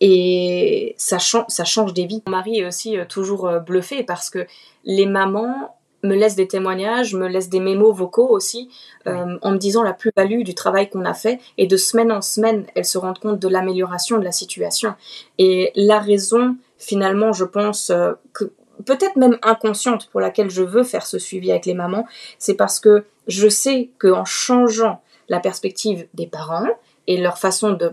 [0.00, 2.22] et ça, ça change des vies.
[2.26, 4.46] Mon mari est aussi toujours bluffé parce que
[4.84, 8.70] les mamans me laisse des témoignages, me laisse des mémos vocaux aussi,
[9.06, 11.40] euh, en me disant la plus-value du travail qu'on a fait.
[11.58, 14.94] Et de semaine en semaine, elles se rendent compte de l'amélioration de la situation.
[15.38, 18.44] Et la raison, finalement, je pense euh, que
[18.84, 22.06] peut-être même inconsciente pour laquelle je veux faire ce suivi avec les mamans,
[22.38, 26.68] c'est parce que je sais qu'en changeant la perspective des parents
[27.06, 27.92] et leur façon de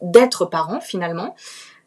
[0.00, 1.36] d'être parents finalement,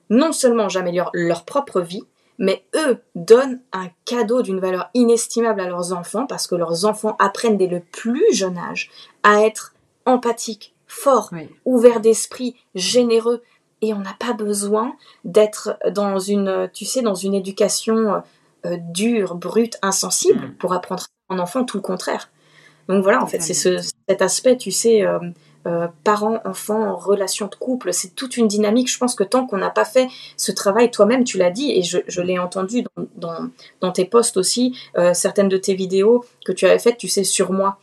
[0.09, 2.03] non seulement j'améliore leur propre vie,
[2.37, 7.15] mais eux donnent un cadeau d'une valeur inestimable à leurs enfants parce que leurs enfants
[7.19, 8.89] apprennent dès le plus jeune âge
[9.23, 9.73] à être
[10.05, 11.31] empathiques, forts,
[11.65, 13.41] ouverts d'esprit, généreux.
[13.81, 18.23] Et on n'a pas besoin d'être dans une, tu sais, dans une éducation
[18.65, 20.55] euh, dure, brute, insensible mm.
[20.55, 22.29] pour apprendre un enfant, tout le contraire.
[22.87, 25.19] Donc voilà, en fait, c'est cet aspect, tu sais, euh,
[25.65, 28.91] euh, parents, enfants, relations de couple, c'est toute une dynamique.
[28.91, 31.81] Je pense que tant qu'on n'a pas fait ce travail, toi-même, tu l'as dit, et
[31.81, 32.83] je, l'ai entendu
[33.17, 37.23] dans, tes posts aussi, euh, certaines de tes vidéos que tu avais faites, tu sais,
[37.23, 37.79] sur moi,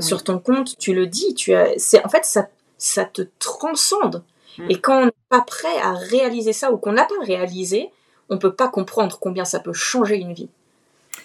[0.00, 4.22] sur ton compte, tu le dis, tu as, c'est, en fait, ça, ça te transcende.
[4.58, 4.70] Mm.
[4.70, 7.90] Et quand on n'est pas prêt à réaliser ça ou qu'on n'a pas réalisé,
[8.28, 10.48] on peut pas comprendre combien ça peut changer une vie.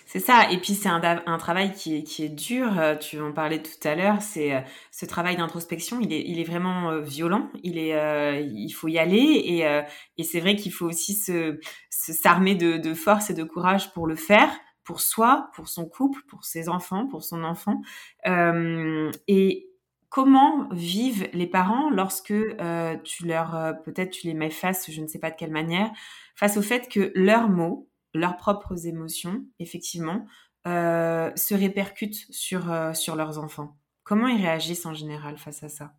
[0.05, 0.51] C'est ça.
[0.51, 2.79] Et puis c'est un, un, travail qui est, qui est dur.
[2.79, 4.21] Euh, tu en parlais tout à l'heure.
[4.21, 5.99] C'est euh, ce travail d'introspection.
[5.99, 7.49] Il est, il est vraiment euh, violent.
[7.63, 9.17] Il est, il faut y aller.
[9.17, 9.83] Et,
[10.17, 14.07] et c'est vrai qu'il faut aussi se s'armer de, de force et de courage pour
[14.07, 14.49] le faire,
[14.83, 17.81] pour soi, pour son couple, pour ses enfants, pour son enfant.
[18.25, 19.67] et
[20.09, 22.33] comment vivent les parents lorsque
[23.03, 25.91] tu leur, peut-être tu les mets face, je ne sais pas de quelle manière,
[26.35, 30.25] face au fait que leurs mots leurs propres émotions, effectivement,
[30.67, 33.75] euh, se répercutent sur, euh, sur leurs enfants.
[34.03, 35.91] Comment ils réagissent en général face à ça?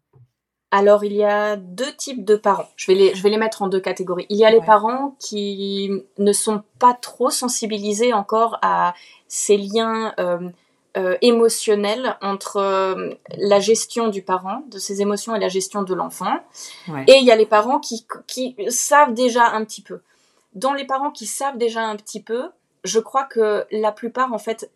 [0.72, 2.68] Alors, il y a deux types de parents.
[2.76, 4.26] Je vais les, je vais les mettre en deux catégories.
[4.28, 8.94] Il y a les parents qui ne sont pas trop sensibilisés encore à
[9.28, 10.50] ces liens euh,
[11.20, 16.36] émotionnels entre la gestion du parent, de ses émotions et la gestion de l'enfant.
[17.06, 20.00] Et il y a les parents qui, qui savent déjà un petit peu
[20.56, 22.48] dans les parents qui savent déjà un petit peu,
[22.82, 24.70] je crois que la plupart, en fait,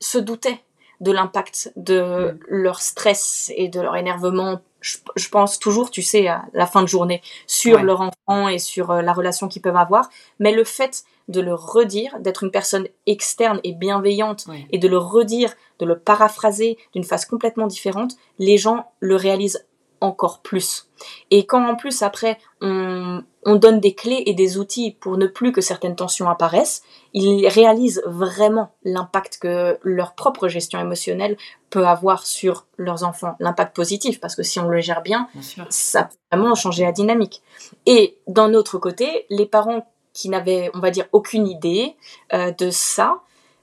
[0.00, 0.60] se doutaient
[1.00, 4.60] de l'impact de leur stress et de leur énervement.
[4.80, 8.90] Je, pense toujours, tu sais, à la fin de journée, sur leur enfant et sur
[8.90, 10.08] euh, la relation qu'ils peuvent avoir.
[10.38, 14.98] Mais le fait de le redire, d'être une personne externe et bienveillante, et de le
[14.98, 19.64] redire, de le paraphraser d'une façon complètement différente, les gens le réalisent
[20.00, 20.88] encore plus.
[21.30, 25.26] Et quand en plus après on, on, donne des clés et des outils pour ne
[25.26, 26.82] plus que certaines tensions apparaissent,
[27.12, 31.36] ils réalisent vraiment l'impact que leur propre gestion émotionnelle
[31.70, 35.28] peut avoir sur leurs enfants, l'impact positif, parce que si on le gère bien,
[35.70, 37.42] ça peut vraiment changer la dynamique.
[37.86, 41.96] Et d'un autre côté, les parents qui n'avaient, on va dire, aucune idée
[42.32, 43.20] euh, de ça,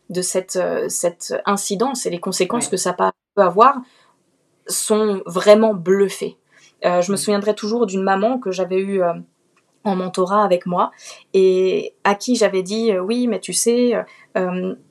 [0.09, 3.03] de cette, euh, cette incidence et les conséquences que ça peut
[3.41, 3.75] avoir,
[4.67, 6.37] sont vraiment bluffés.
[6.85, 9.13] Euh, je me souviendrai toujours d'une maman que j'avais eue euh,
[9.83, 10.91] en mentorat avec moi
[11.33, 13.93] et à qui j'avais dit oui mais tu sais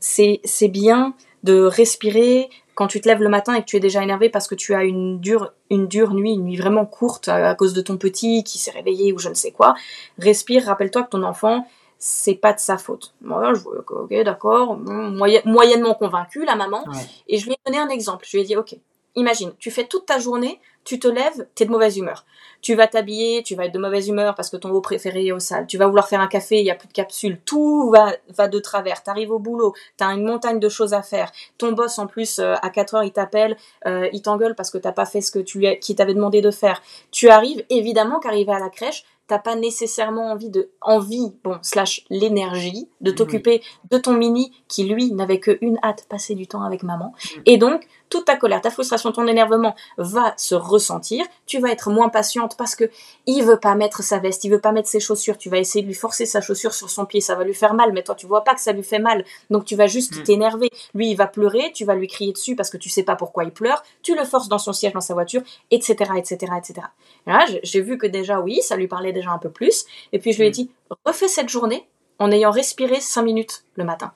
[0.01, 1.14] c'est bien
[1.45, 4.47] de respirer quand tu te lèves le matin et que tu es déjà énervé parce
[4.47, 7.81] que tu as une dure, une dure nuit, une nuit vraiment courte à, cause de
[7.81, 9.74] ton petit qui s'est réveillé ou je ne sais quoi,
[10.18, 11.66] respire, rappelle-toi que ton enfant,
[11.99, 13.14] c'est pas de sa faute.
[13.22, 16.85] Moi, je ok, d'accord, moyennement convaincu, la maman.
[17.29, 18.27] Et je lui ai donné un exemple.
[18.29, 18.77] Je lui ai dit, ok,
[19.16, 22.24] imagine, tu fais toute ta journée, tu te lèves, t'es de mauvaise humeur.
[22.62, 25.32] Tu vas t'habiller, tu vas être de mauvaise humeur parce que ton eau préféré est
[25.32, 25.66] au sale.
[25.66, 27.38] Tu vas vouloir faire un café, il n'y a plus de capsule.
[27.44, 29.02] Tout va, va de travers.
[29.02, 31.32] T'arrives au boulot, t'as une montagne de choses à faire.
[31.58, 33.56] Ton boss, en plus, euh, à 4 heures, il t'appelle,
[33.86, 36.40] euh, il t'engueule parce que t'as pas fait ce que tu lui, qui t'avait demandé
[36.40, 36.80] de faire.
[37.10, 42.05] Tu arrives, évidemment qu'arriver à la crèche, t'as pas nécessairement envie de envie bon slash
[42.11, 46.83] l'énergie de t'occuper de ton mini qui lui n'avait qu'une hâte passer du temps avec
[46.83, 47.12] maman.
[47.12, 47.41] Mm.
[47.47, 51.24] et donc toute ta colère ta frustration ton énervement va se ressentir.
[51.47, 52.85] Tu vas être moins patiente parce que
[53.27, 55.39] il veut pas mettre sa veste il veut pas mettre ses chaussures.
[55.39, 57.74] Tu vas essayer de lui forcer sa chaussure sur son pied ça va lui faire
[57.74, 57.93] mal.
[57.93, 59.24] Mais toi tu vois pas que ça lui fait mal.
[59.51, 60.22] Donc tu vas juste mm.
[60.22, 60.70] t'énerver.
[60.95, 63.45] Lui il va pleurer tu vas lui crier dessus parce que tu sais pas pourquoi
[63.45, 63.83] il pleure.
[64.03, 66.87] Tu le forces dans son siège dans sa voiture etc etc etc
[67.27, 69.86] et là j'ai vu que déjà oui ça lui parlait déjà un peu plus.
[70.12, 70.52] Et puis je lui ai mm.
[70.52, 70.70] dit,
[71.04, 71.88] refais cette journée
[72.18, 74.12] en ayant respiré 5 minutes le matin.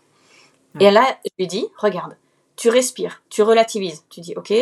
[0.79, 2.17] Et là, je lui ai dit, regarde,
[2.57, 4.05] tu respires, tu relativises.
[4.09, 4.53] Tu dis, ok,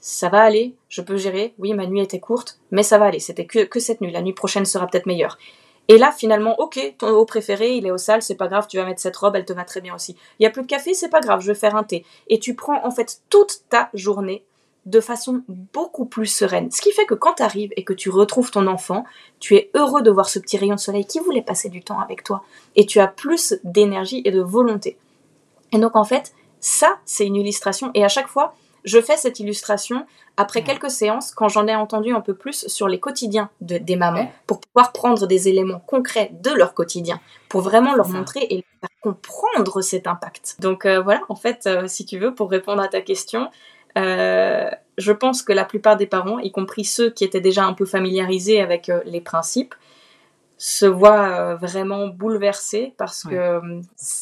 [0.00, 1.54] ça va aller, je peux gérer.
[1.58, 3.20] Oui, ma nuit était courte, mais ça va aller.
[3.20, 4.12] C'était que, que cette nuit.
[4.12, 5.38] La nuit prochaine sera peut-être meilleure.
[5.88, 8.76] Et là, finalement, ok, ton haut préféré, il est au sale, c'est pas grave, tu
[8.76, 10.16] vas mettre cette robe, elle te va très bien aussi.
[10.38, 12.04] Il y a plus de café, c'est pas grave, je vais faire un thé.
[12.28, 14.44] Et tu prends en fait toute ta journée
[14.88, 16.70] de façon beaucoup plus sereine.
[16.70, 19.04] Ce qui fait que quand tu arrives et que tu retrouves ton enfant,
[19.38, 22.00] tu es heureux de voir ce petit rayon de soleil qui voulait passer du temps
[22.00, 22.42] avec toi.
[22.76, 24.96] Et tu as plus d'énergie et de volonté.
[25.72, 27.90] Et donc en fait, ça, c'est une illustration.
[27.94, 32.14] Et à chaque fois, je fais cette illustration après quelques séances, quand j'en ai entendu
[32.14, 36.50] un peu plus sur les quotidiens des mamans, pour pouvoir prendre des éléments concrets de
[36.50, 40.56] leur quotidien, pour vraiment leur montrer et leur faire comprendre cet impact.
[40.60, 43.50] Donc euh, voilà, en fait, euh, si tu veux, pour répondre à ta question,
[43.96, 47.72] euh, je pense que la plupart des parents, y compris ceux qui étaient déjà un
[47.72, 49.74] peu familiarisés avec euh, les principes,
[50.60, 53.60] se voient euh, vraiment bouleversés parce que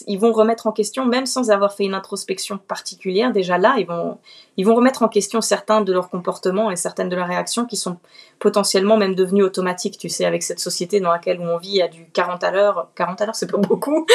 [0.07, 3.87] ils vont remettre en question, même sans avoir fait une introspection particulière, déjà là, ils
[3.87, 4.19] vont,
[4.59, 7.79] ils vont remettre en question certains de leurs comportements et certaines de leurs réactions qui
[7.79, 7.97] sont
[8.39, 12.05] potentiellement même devenues automatiques, tu sais, avec cette société dans laquelle on vit à du
[12.13, 12.91] 40 à l'heure.
[12.97, 14.07] 40 à l'heure, c'est pas beaucoup.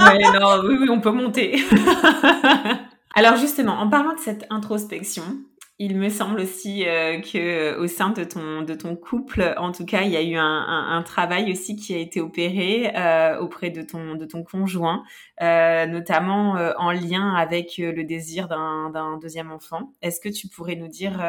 [0.00, 1.56] oui, non, oui, oui, on peut monter.
[3.16, 5.22] Alors justement, en parlant de cette introspection,
[5.78, 9.70] il me semble aussi euh, que euh, au sein de ton de ton couple, en
[9.70, 13.70] tout cas, il y a eu un, travail aussi qui a été opéré euh, auprès
[13.70, 15.04] de ton de ton conjoint,
[15.40, 19.92] notamment en lien avec le désir d'un deuxième enfant.
[20.02, 21.22] Est-ce que tu pourrais nous dire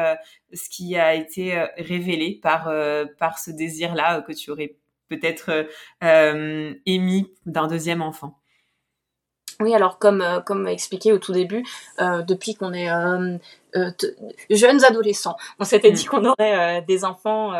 [0.52, 2.70] ce qui a été révélé par
[3.18, 4.76] par ce désir-là que tu aurais
[5.08, 5.66] peut-être
[6.86, 8.38] émis d'un deuxième enfant?
[9.60, 11.64] Oui, alors comme euh, comme expliqué au tout début,
[12.00, 13.38] euh, depuis qu'on est euh,
[14.50, 15.94] jeunes adolescents, on s'était mm.
[15.94, 17.52] dit qu'on aurait des enfants,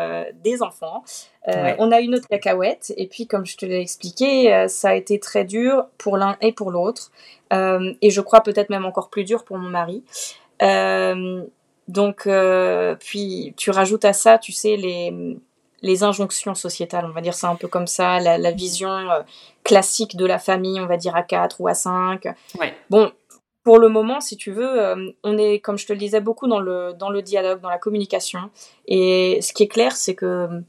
[0.43, 1.03] des enfants.
[1.47, 5.19] On a eu notre cacahuète et puis comme je te l'ai expliqué, ça a été
[5.19, 7.11] très dur pour l'un et pour l'autre
[7.51, 10.03] et je crois peut-être même encore plus dur pour mon mari.
[11.87, 12.27] donc
[12.99, 15.37] puis tu rajoutes à ça, tu sais les
[15.81, 19.21] les injonctions sociétales, on va dire ça un peu comme ça, la, vision euh,
[19.63, 22.27] classique de la famille, on va dire à 4 ou à 5.
[22.89, 23.11] Bon,
[23.63, 26.47] pour le moment, si tu veux, euh, on est, comme je te le disais, beaucoup
[26.47, 28.49] dans le, dans le dialogue, dans la communication.
[28.87, 30.59] Et ce qui est clair, c'est que euh,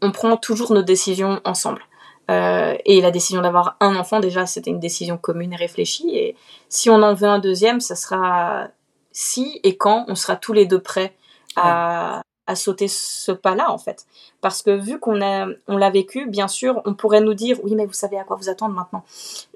[0.00, 1.82] on prend toujours nos décisions ensemble.
[2.28, 6.10] et la décision d'avoir un enfant, déjà, c'était une décision commune et réfléchie.
[6.16, 6.36] Et
[6.68, 8.68] si on en veut un deuxième, ça sera
[9.12, 11.16] si et quand on sera tous les deux prêts
[11.56, 14.06] à, à sauter ce pas-là, en fait.
[14.40, 17.74] Parce que vu qu'on a, on l'a vécu, bien sûr, on pourrait nous dire, oui,
[17.74, 19.04] mais vous savez à quoi vous attendre maintenant.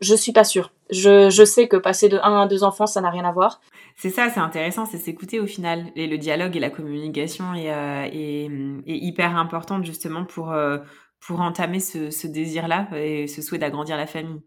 [0.02, 0.70] Je suis pas sûre.
[0.90, 3.62] Je, je sais que passer de un à deux enfants, ça n'a rien à voir.
[3.96, 5.86] C'est ça, c'est intéressant, c'est s'écouter au final.
[5.96, 8.44] Et le dialogue et la communication est, euh, est,
[8.86, 10.76] est hyper importante justement pour, euh,
[11.18, 14.42] pour entamer ce, ce désir-là et ce souhait d'agrandir la famille.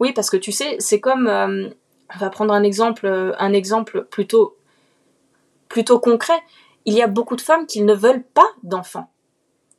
[0.00, 1.70] Oui, parce que tu sais, c'est comme, euh,
[2.14, 4.58] on va prendre un exemple, un exemple plutôt,
[5.70, 6.42] plutôt concret
[6.88, 9.10] il y a beaucoup de femmes qui ne veulent pas d'enfants.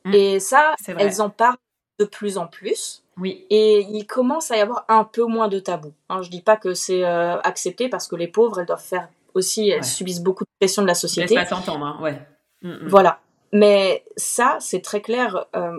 [0.05, 0.13] Mm.
[0.13, 1.57] Et ça, elles en parlent
[1.99, 3.03] de plus en plus.
[3.17, 3.45] Oui.
[3.49, 5.93] Et il commence à y avoir un peu moins de tabous.
[6.09, 9.09] Hein, je dis pas que c'est euh, accepté parce que les pauvres, elles doivent faire
[9.33, 11.35] aussi, elles subissent beaucoup de pression de la société.
[11.35, 11.99] Laisse pas s'entendre, hein.
[12.01, 12.21] ouais.
[12.61, 12.87] Mm, mm.
[12.87, 13.19] Voilà.
[13.51, 15.47] Mais ça, c'est très clair.
[15.55, 15.73] Euh,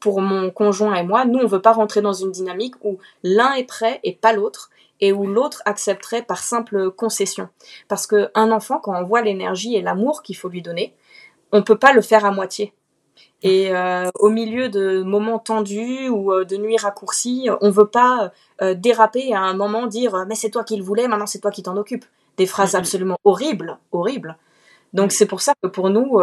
[0.00, 3.54] pour mon conjoint et moi, nous, on veut pas rentrer dans une dynamique où l'un
[3.54, 4.70] est prêt et pas l'autre
[5.00, 7.48] et où l'autre accepterait par simple concession.
[7.88, 10.94] Parce qu'un enfant, quand on voit l'énergie et l'amour qu'il faut lui donner,
[11.52, 12.72] on peut pas le faire à moitié.
[13.42, 18.32] Et euh, au milieu de moments tendus ou euh, de nuits raccourcies, on veut pas
[18.62, 21.50] euh, déraper à un moment, dire mais c'est toi qui le voulais, maintenant c'est toi
[21.50, 22.04] qui t'en occupes.
[22.38, 24.36] Des phrases absolument horribles, horribles.
[24.92, 26.20] Donc c'est pour ça que pour nous,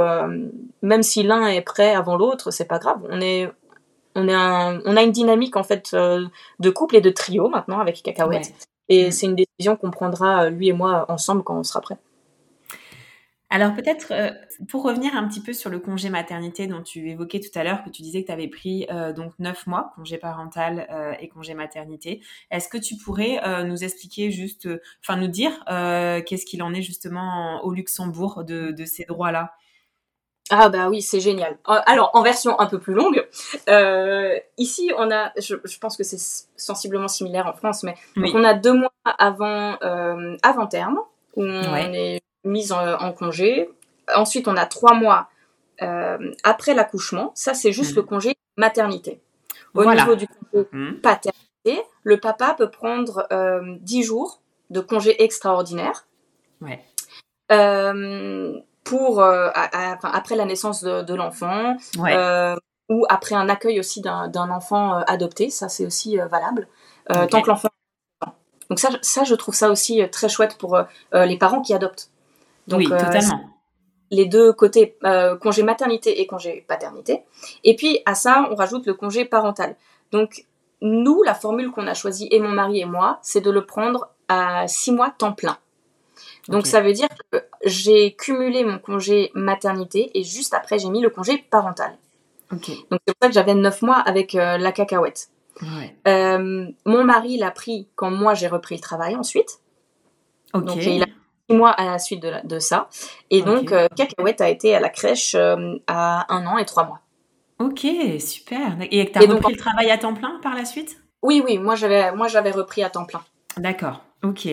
[0.81, 2.99] même si l'un est prêt avant l'autre, c'est pas grave.
[3.09, 3.51] On est,
[4.15, 8.01] on est on a une dynamique en fait de couple et de trio maintenant avec
[8.03, 8.53] Cacahuète.
[8.89, 9.11] Et mm.
[9.11, 11.97] c'est une décision qu'on prendra lui et moi ensemble quand on sera prêt.
[13.53, 14.31] Alors peut-être euh,
[14.67, 17.83] pour revenir un petit peu sur le congé maternité dont tu évoquais tout à l'heure,
[17.83, 21.27] que tu disais que tu avais pris euh, donc neuf mois, congé parental euh, et
[21.27, 24.67] congé maternité, est-ce que tu pourrais nous expliquer juste,
[25.03, 29.53] enfin nous dire qu'est-ce qu'il en est justement au Luxembourg de, ces droits-là?
[30.59, 31.57] Ah bah oui, c'est génial.
[31.65, 33.27] Alors en version un peu plus longue,
[34.57, 36.19] ici on a, je, pense que c'est
[36.55, 39.77] sensiblement similaire en France, mais on a deux mois avant
[40.41, 40.99] avant terme
[41.35, 43.69] où on est mise en, congé.
[44.15, 45.29] Ensuite, on a trois mois
[45.81, 47.31] euh, après l'accouchement.
[47.35, 47.97] Ça, c'est juste mhm.
[47.97, 49.21] le congé maternité.
[49.73, 50.99] Au niveau du congé mhm.
[51.01, 56.05] paternité, le papa peut prendre euh, dix jours de congé extraordinaire.
[56.61, 56.83] Ouais.
[58.91, 61.75] Euh, pour après la naissance de, l'enfant
[62.89, 66.67] ou après un accueil aussi d'un enfant adopté, ça c'est aussi valable.
[67.07, 67.69] Tant que l'enfant
[68.69, 70.79] donc ça, ça, je trouve ça aussi très chouette pour
[71.11, 72.09] les parents qui adoptent.
[72.67, 73.41] Donc, oui, euh, totalement.
[74.11, 77.23] les deux côtés, euh, congé maternité et congé paternité.
[77.63, 79.75] Et puis à ça, on rajoute le congé parental.
[80.11, 80.45] Donc
[80.81, 84.09] nous, la formule qu'on a choisie, et mon mari et moi, c'est de le prendre
[84.27, 85.57] à six mois temps plein.
[86.49, 91.01] Donc ça veut dire que j'ai cumulé mon congé maternité et juste après j'ai mis
[91.01, 91.97] le congé parental.
[92.51, 95.29] Donc c'est pour ça que j'avais neuf mois avec euh, la cacahuète.
[96.05, 99.59] mon mari l'a pris quand moi j'ai repris le travail ensuite.
[100.53, 101.07] Donc il a
[101.49, 102.89] mois à la suite de, ça.
[103.29, 106.85] Et donc, euh, Cacahuète a été à la crèche euh, à un an et trois
[106.85, 106.99] mois.
[107.59, 107.85] Ok,
[108.19, 108.77] super.
[108.91, 110.97] Et tu as repris le travail à temps plein par la suite?
[111.21, 113.23] Oui, oui, moi j'avais, moi j'avais repris à temps plein.
[113.57, 114.47] D'accord, ok.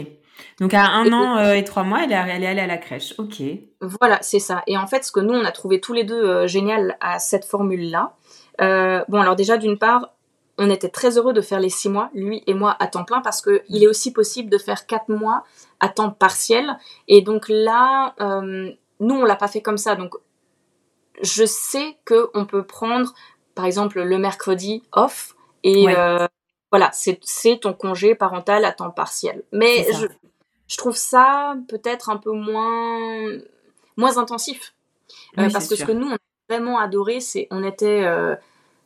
[0.61, 2.79] Donc à un an euh, et trois mois, elle est, elle est allée à la
[2.79, 3.15] crèche.
[3.19, 3.43] Ok.
[3.81, 4.63] Voilà, c'est ça.
[4.67, 7.45] Et en fait, ce que nous, on a trouvé tous les deux génial à cette
[7.45, 8.15] formule-là,
[8.59, 10.11] bon, alors déjà, d'une part,
[10.61, 13.23] on était très heureux de faire les six mois, lui et moi, à temps plein,
[13.23, 15.43] parce qu'il est aussi possible de faire quatre mois
[15.81, 16.77] à temps partiel.
[17.09, 18.71] Et donc là, euh,
[19.01, 19.97] nous, on l'a pas fait comme ça.
[19.97, 20.15] Donc,
[21.23, 23.15] je sais que on peut prendre,
[23.55, 26.27] par exemple, le mercredi off et euh,
[26.71, 29.43] voilà, c'est ton congé parental à temps partiel.
[29.53, 30.07] Mais je,
[30.77, 33.29] trouve ça peut-être un peu moins
[33.97, 34.75] moins intensif
[35.39, 36.19] euh, parce que ce que nous on a
[36.49, 38.05] vraiment adoré, c'est on était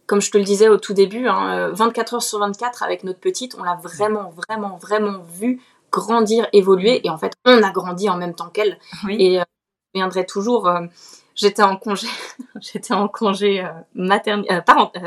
[0.06, 3.04] comme je te le disais au tout début, hein, 24 euh, heures sur 24 avec
[3.04, 7.06] notre petite, on l'a vraiment, vraiment, vraiment vu grandir, évoluer.
[7.06, 8.78] Et en fait, on a grandi en même temps qu'elle.
[9.08, 9.44] Et euh,
[9.94, 10.68] je viendrai toujours.
[10.68, 10.86] Euh,
[11.34, 12.06] j'étais en congé,
[12.60, 14.62] j'étais en congé maternel,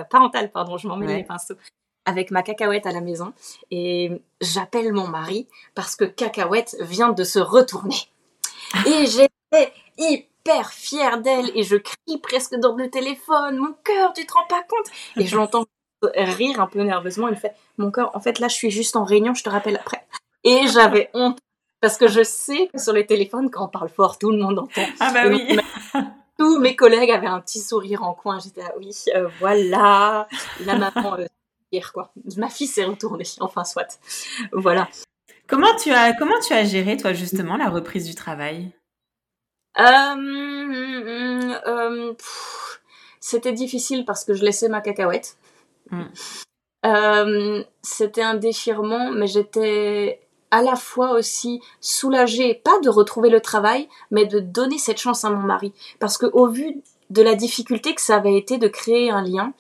[0.10, 1.56] parental, pardon, je m'en mets les pinceaux,
[2.08, 3.34] avec ma cacahuète à la maison.
[3.70, 7.98] Et j'appelle mon mari parce que cacahuète vient de se retourner.
[8.88, 14.26] Et j'étais hyper fière d'elle et je crie presque dans le téléphone, mon cœur, tu
[14.26, 14.88] te rends pas compte?
[15.18, 15.66] Et je l'entends
[16.14, 19.04] rire un peu nerveusement, elle fait, mon cœur, en fait là je suis juste en
[19.04, 20.06] réunion, je te rappelle après.
[20.44, 21.40] Et j'avais honte
[21.82, 24.60] parce que je sais que sur les téléphones, quand on parle fort, tout le monde
[24.60, 24.82] entend.
[25.00, 25.58] Ah bah oui.
[26.38, 28.38] Tous mes collègues avaient un petit sourire en coin.
[28.40, 30.28] J'étais ah oui, euh, voilà,
[30.66, 31.26] la maman euh,
[31.72, 32.12] hier quoi.
[32.38, 33.26] Ma fille s'est retournée.
[33.40, 34.00] Enfin soit.
[34.52, 34.88] Voilà.
[35.48, 38.72] Comment tu as comment tu as géré toi justement la reprise du travail?
[39.80, 42.14] Euh, euh,
[43.20, 45.38] c'était difficile parce que je laissais ma cacahuète.
[45.92, 46.04] Mm.
[46.86, 53.42] Euh, c'était un déchirement, mais j'étais à la fois aussi soulagée, pas de retrouver le
[53.42, 55.74] travail, mais de donner cette chance à mon mari.
[56.00, 59.54] Parce que au vu de la difficulté que ça avait été de créer un lien,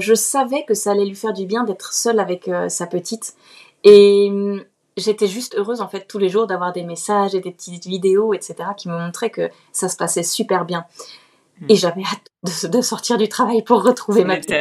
[0.00, 3.34] je savais que ça allait lui faire du bien d'être seule avec sa petite.
[3.84, 4.30] Et
[4.96, 8.34] j'étais juste heureuse en fait tous les jours d'avoir des messages et des petites vidéos,
[8.34, 10.86] etc., qui me montraient que ça se passait super bien.
[11.60, 11.66] Hmm.
[11.68, 14.54] Et j'avais hâte de, sortir du travail pour retrouver ma petite.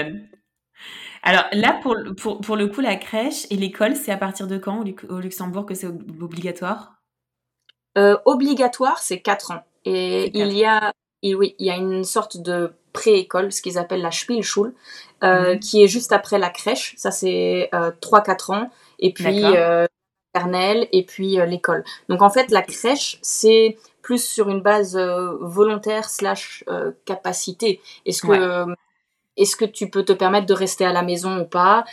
[1.23, 4.57] Alors là, pour, pour, pour, le coup, la crèche et l'école, c'est à partir de
[4.57, 6.95] quand au Luxembourg que c'est obligatoire?
[7.97, 9.63] Euh, Obligatoire, c'est 4 ans.
[9.85, 10.91] Et il y a,
[11.23, 14.73] oui, il y a une sorte de pré-école, ce qu'ils appellent la Spielschule,
[15.23, 15.59] euh, hmm.
[15.59, 16.93] qui est juste après la crèche.
[16.97, 18.69] Ça, c'est euh, 3-4 ans.
[18.99, 19.43] Et puis,
[20.91, 21.83] et puis euh, l'école.
[22.09, 27.81] Donc en fait, la crèche, c'est plus sur une base euh, volontaire slash euh, capacité.
[28.05, 28.65] Est-ce que
[29.35, 31.85] est-ce que tu peux te permettre de rester à la maison ou pas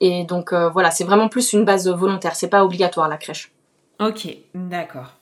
[0.00, 2.36] Et donc voilà, c'est vraiment plus une base volontaire.
[2.36, 3.52] C'est pas obligatoire la crèche.
[4.00, 5.12] Ok, d'accord.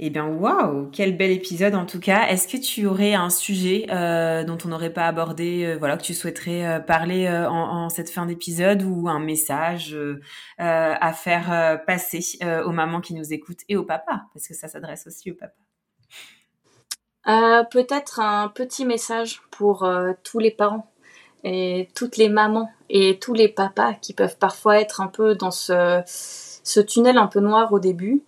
[0.00, 2.28] Eh bien, waouh, quel bel épisode en tout cas.
[2.28, 6.04] Est-ce que tu aurais un sujet euh, dont on n'aurait pas abordé, euh, voilà, que
[6.04, 9.96] tu souhaiterais euh, parler en, cette fin d'épisode ou un message
[10.58, 12.20] à faire passer
[12.64, 15.54] aux mamans qui nous écoutent et aux papas, parce que ça s'adresse aussi aux papas.
[17.70, 19.88] Peut-être un petit message pour
[20.22, 20.92] tous les parents
[21.44, 25.50] et toutes les mamans et tous les papas qui peuvent parfois être un peu dans
[25.50, 28.22] ce tunnel un peu noir au début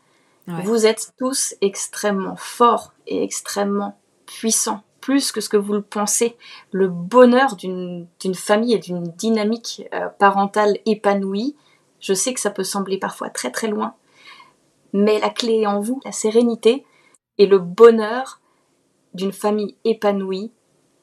[0.64, 6.36] vous êtes tous extrêmement forts et extrêmement puissants, plus que ce que vous le pensez.
[6.72, 11.56] Le bonheur d'une famille et d'une dynamique euh, parentale épanouie,
[12.00, 13.94] je sais que ça peut sembler parfois très très loin,
[14.92, 16.84] mais la clé est en vous, la sérénité
[17.38, 18.40] et le bonheur
[19.14, 20.52] d'une famille épanouie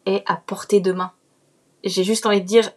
[0.06, 1.12] est à portée de main.
[1.84, 2.72] J'ai juste envie de dire,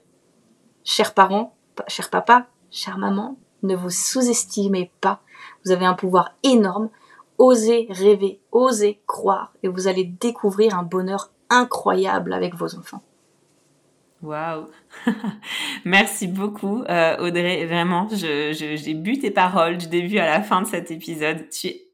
[0.84, 1.56] chers parents,
[1.88, 5.20] chers papa, chère maman, ne vous sous-estimez pas
[5.64, 6.90] vous avez un pouvoir énorme.
[7.38, 13.02] Osez rêver, osez croire et vous allez découvrir un bonheur incroyable avec vos enfants.
[14.22, 14.66] Waouh
[15.86, 20.60] Merci beaucoup euh, Audrey, vraiment, j'ai je, bu tes paroles du début à la fin
[20.60, 21.46] de cet épisode.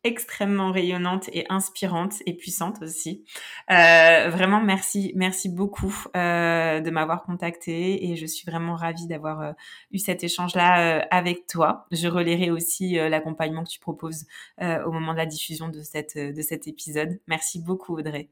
[0.06, 3.24] Extrêmement rayonnante et inspirante et puissante aussi.
[3.72, 9.40] Euh, vraiment, merci, merci beaucoup euh, de m'avoir contactée et je suis vraiment ravie d'avoir
[9.40, 9.52] euh,
[9.90, 11.86] eu cet échange-là avec toi.
[11.90, 14.26] Je relayerai aussi l'accompagnement que tu proposes
[14.60, 17.18] au moment de la diffusion de, cette, de cet épisode.
[17.26, 18.28] Merci beaucoup Audrey.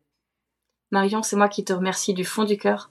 [0.93, 2.91] Marion, c'est moi qui te remercie du fond du cœur.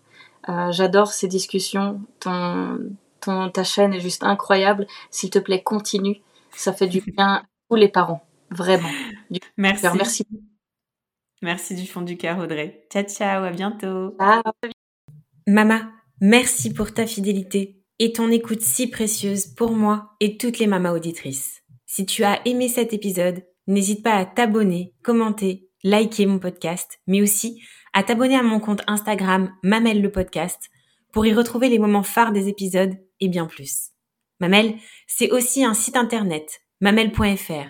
[0.72, 2.02] J'adore ces discussions.
[2.20, 2.80] Ton,
[3.22, 4.88] ton, ta chaîne est juste incroyable.
[5.10, 6.22] S'il te plaît, continue.
[6.52, 8.26] Ça fait du bien à tous les parents.
[8.54, 8.90] Vraiment.
[9.58, 9.88] Merci.
[9.96, 10.26] Merci.
[11.42, 12.86] Merci du fond du cœur, Audrey.
[12.92, 14.16] Ciao, ciao, à bientôt.
[15.46, 15.92] Mama,
[16.22, 20.94] merci pour ta fidélité et ton écoute si précieuse pour moi et toutes les mamas
[20.94, 21.62] auditrices.
[21.86, 27.22] Si tu as aimé cet épisode, n'hésite pas à t'abonner, commenter, liker mon podcast, mais
[27.22, 27.62] aussi
[27.94, 30.70] à t'abonner à mon compte Instagram Mamel le podcast
[31.12, 33.90] pour y retrouver les moments phares des épisodes et bien plus.
[34.40, 34.76] Mamel,
[35.08, 37.70] c'est aussi un site internet, mamel.fr,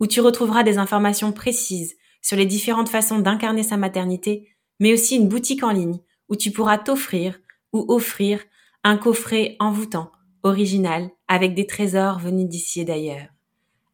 [0.00, 4.48] où tu retrouveras des informations précises sur les différentes façons d'incarner sa maternité,
[4.80, 7.40] mais aussi une boutique en ligne où tu pourras t'offrir
[7.72, 8.40] ou offrir
[8.84, 13.28] un coffret envoûtant, original, avec des trésors venus d'ici et d'ailleurs.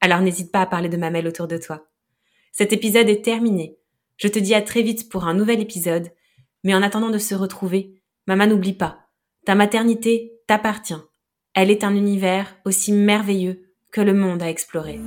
[0.00, 1.86] Alors n'hésite pas à parler de Mamel autour de toi.
[2.52, 3.78] Cet épisode est terminé.
[4.16, 6.10] Je te dis à très vite pour un nouvel épisode,
[6.62, 9.08] mais en attendant de se retrouver, maman n'oublie pas,
[9.44, 10.94] ta maternité t'appartient.
[11.54, 13.63] Elle est un univers aussi merveilleux
[13.94, 14.98] que le monde à explorer.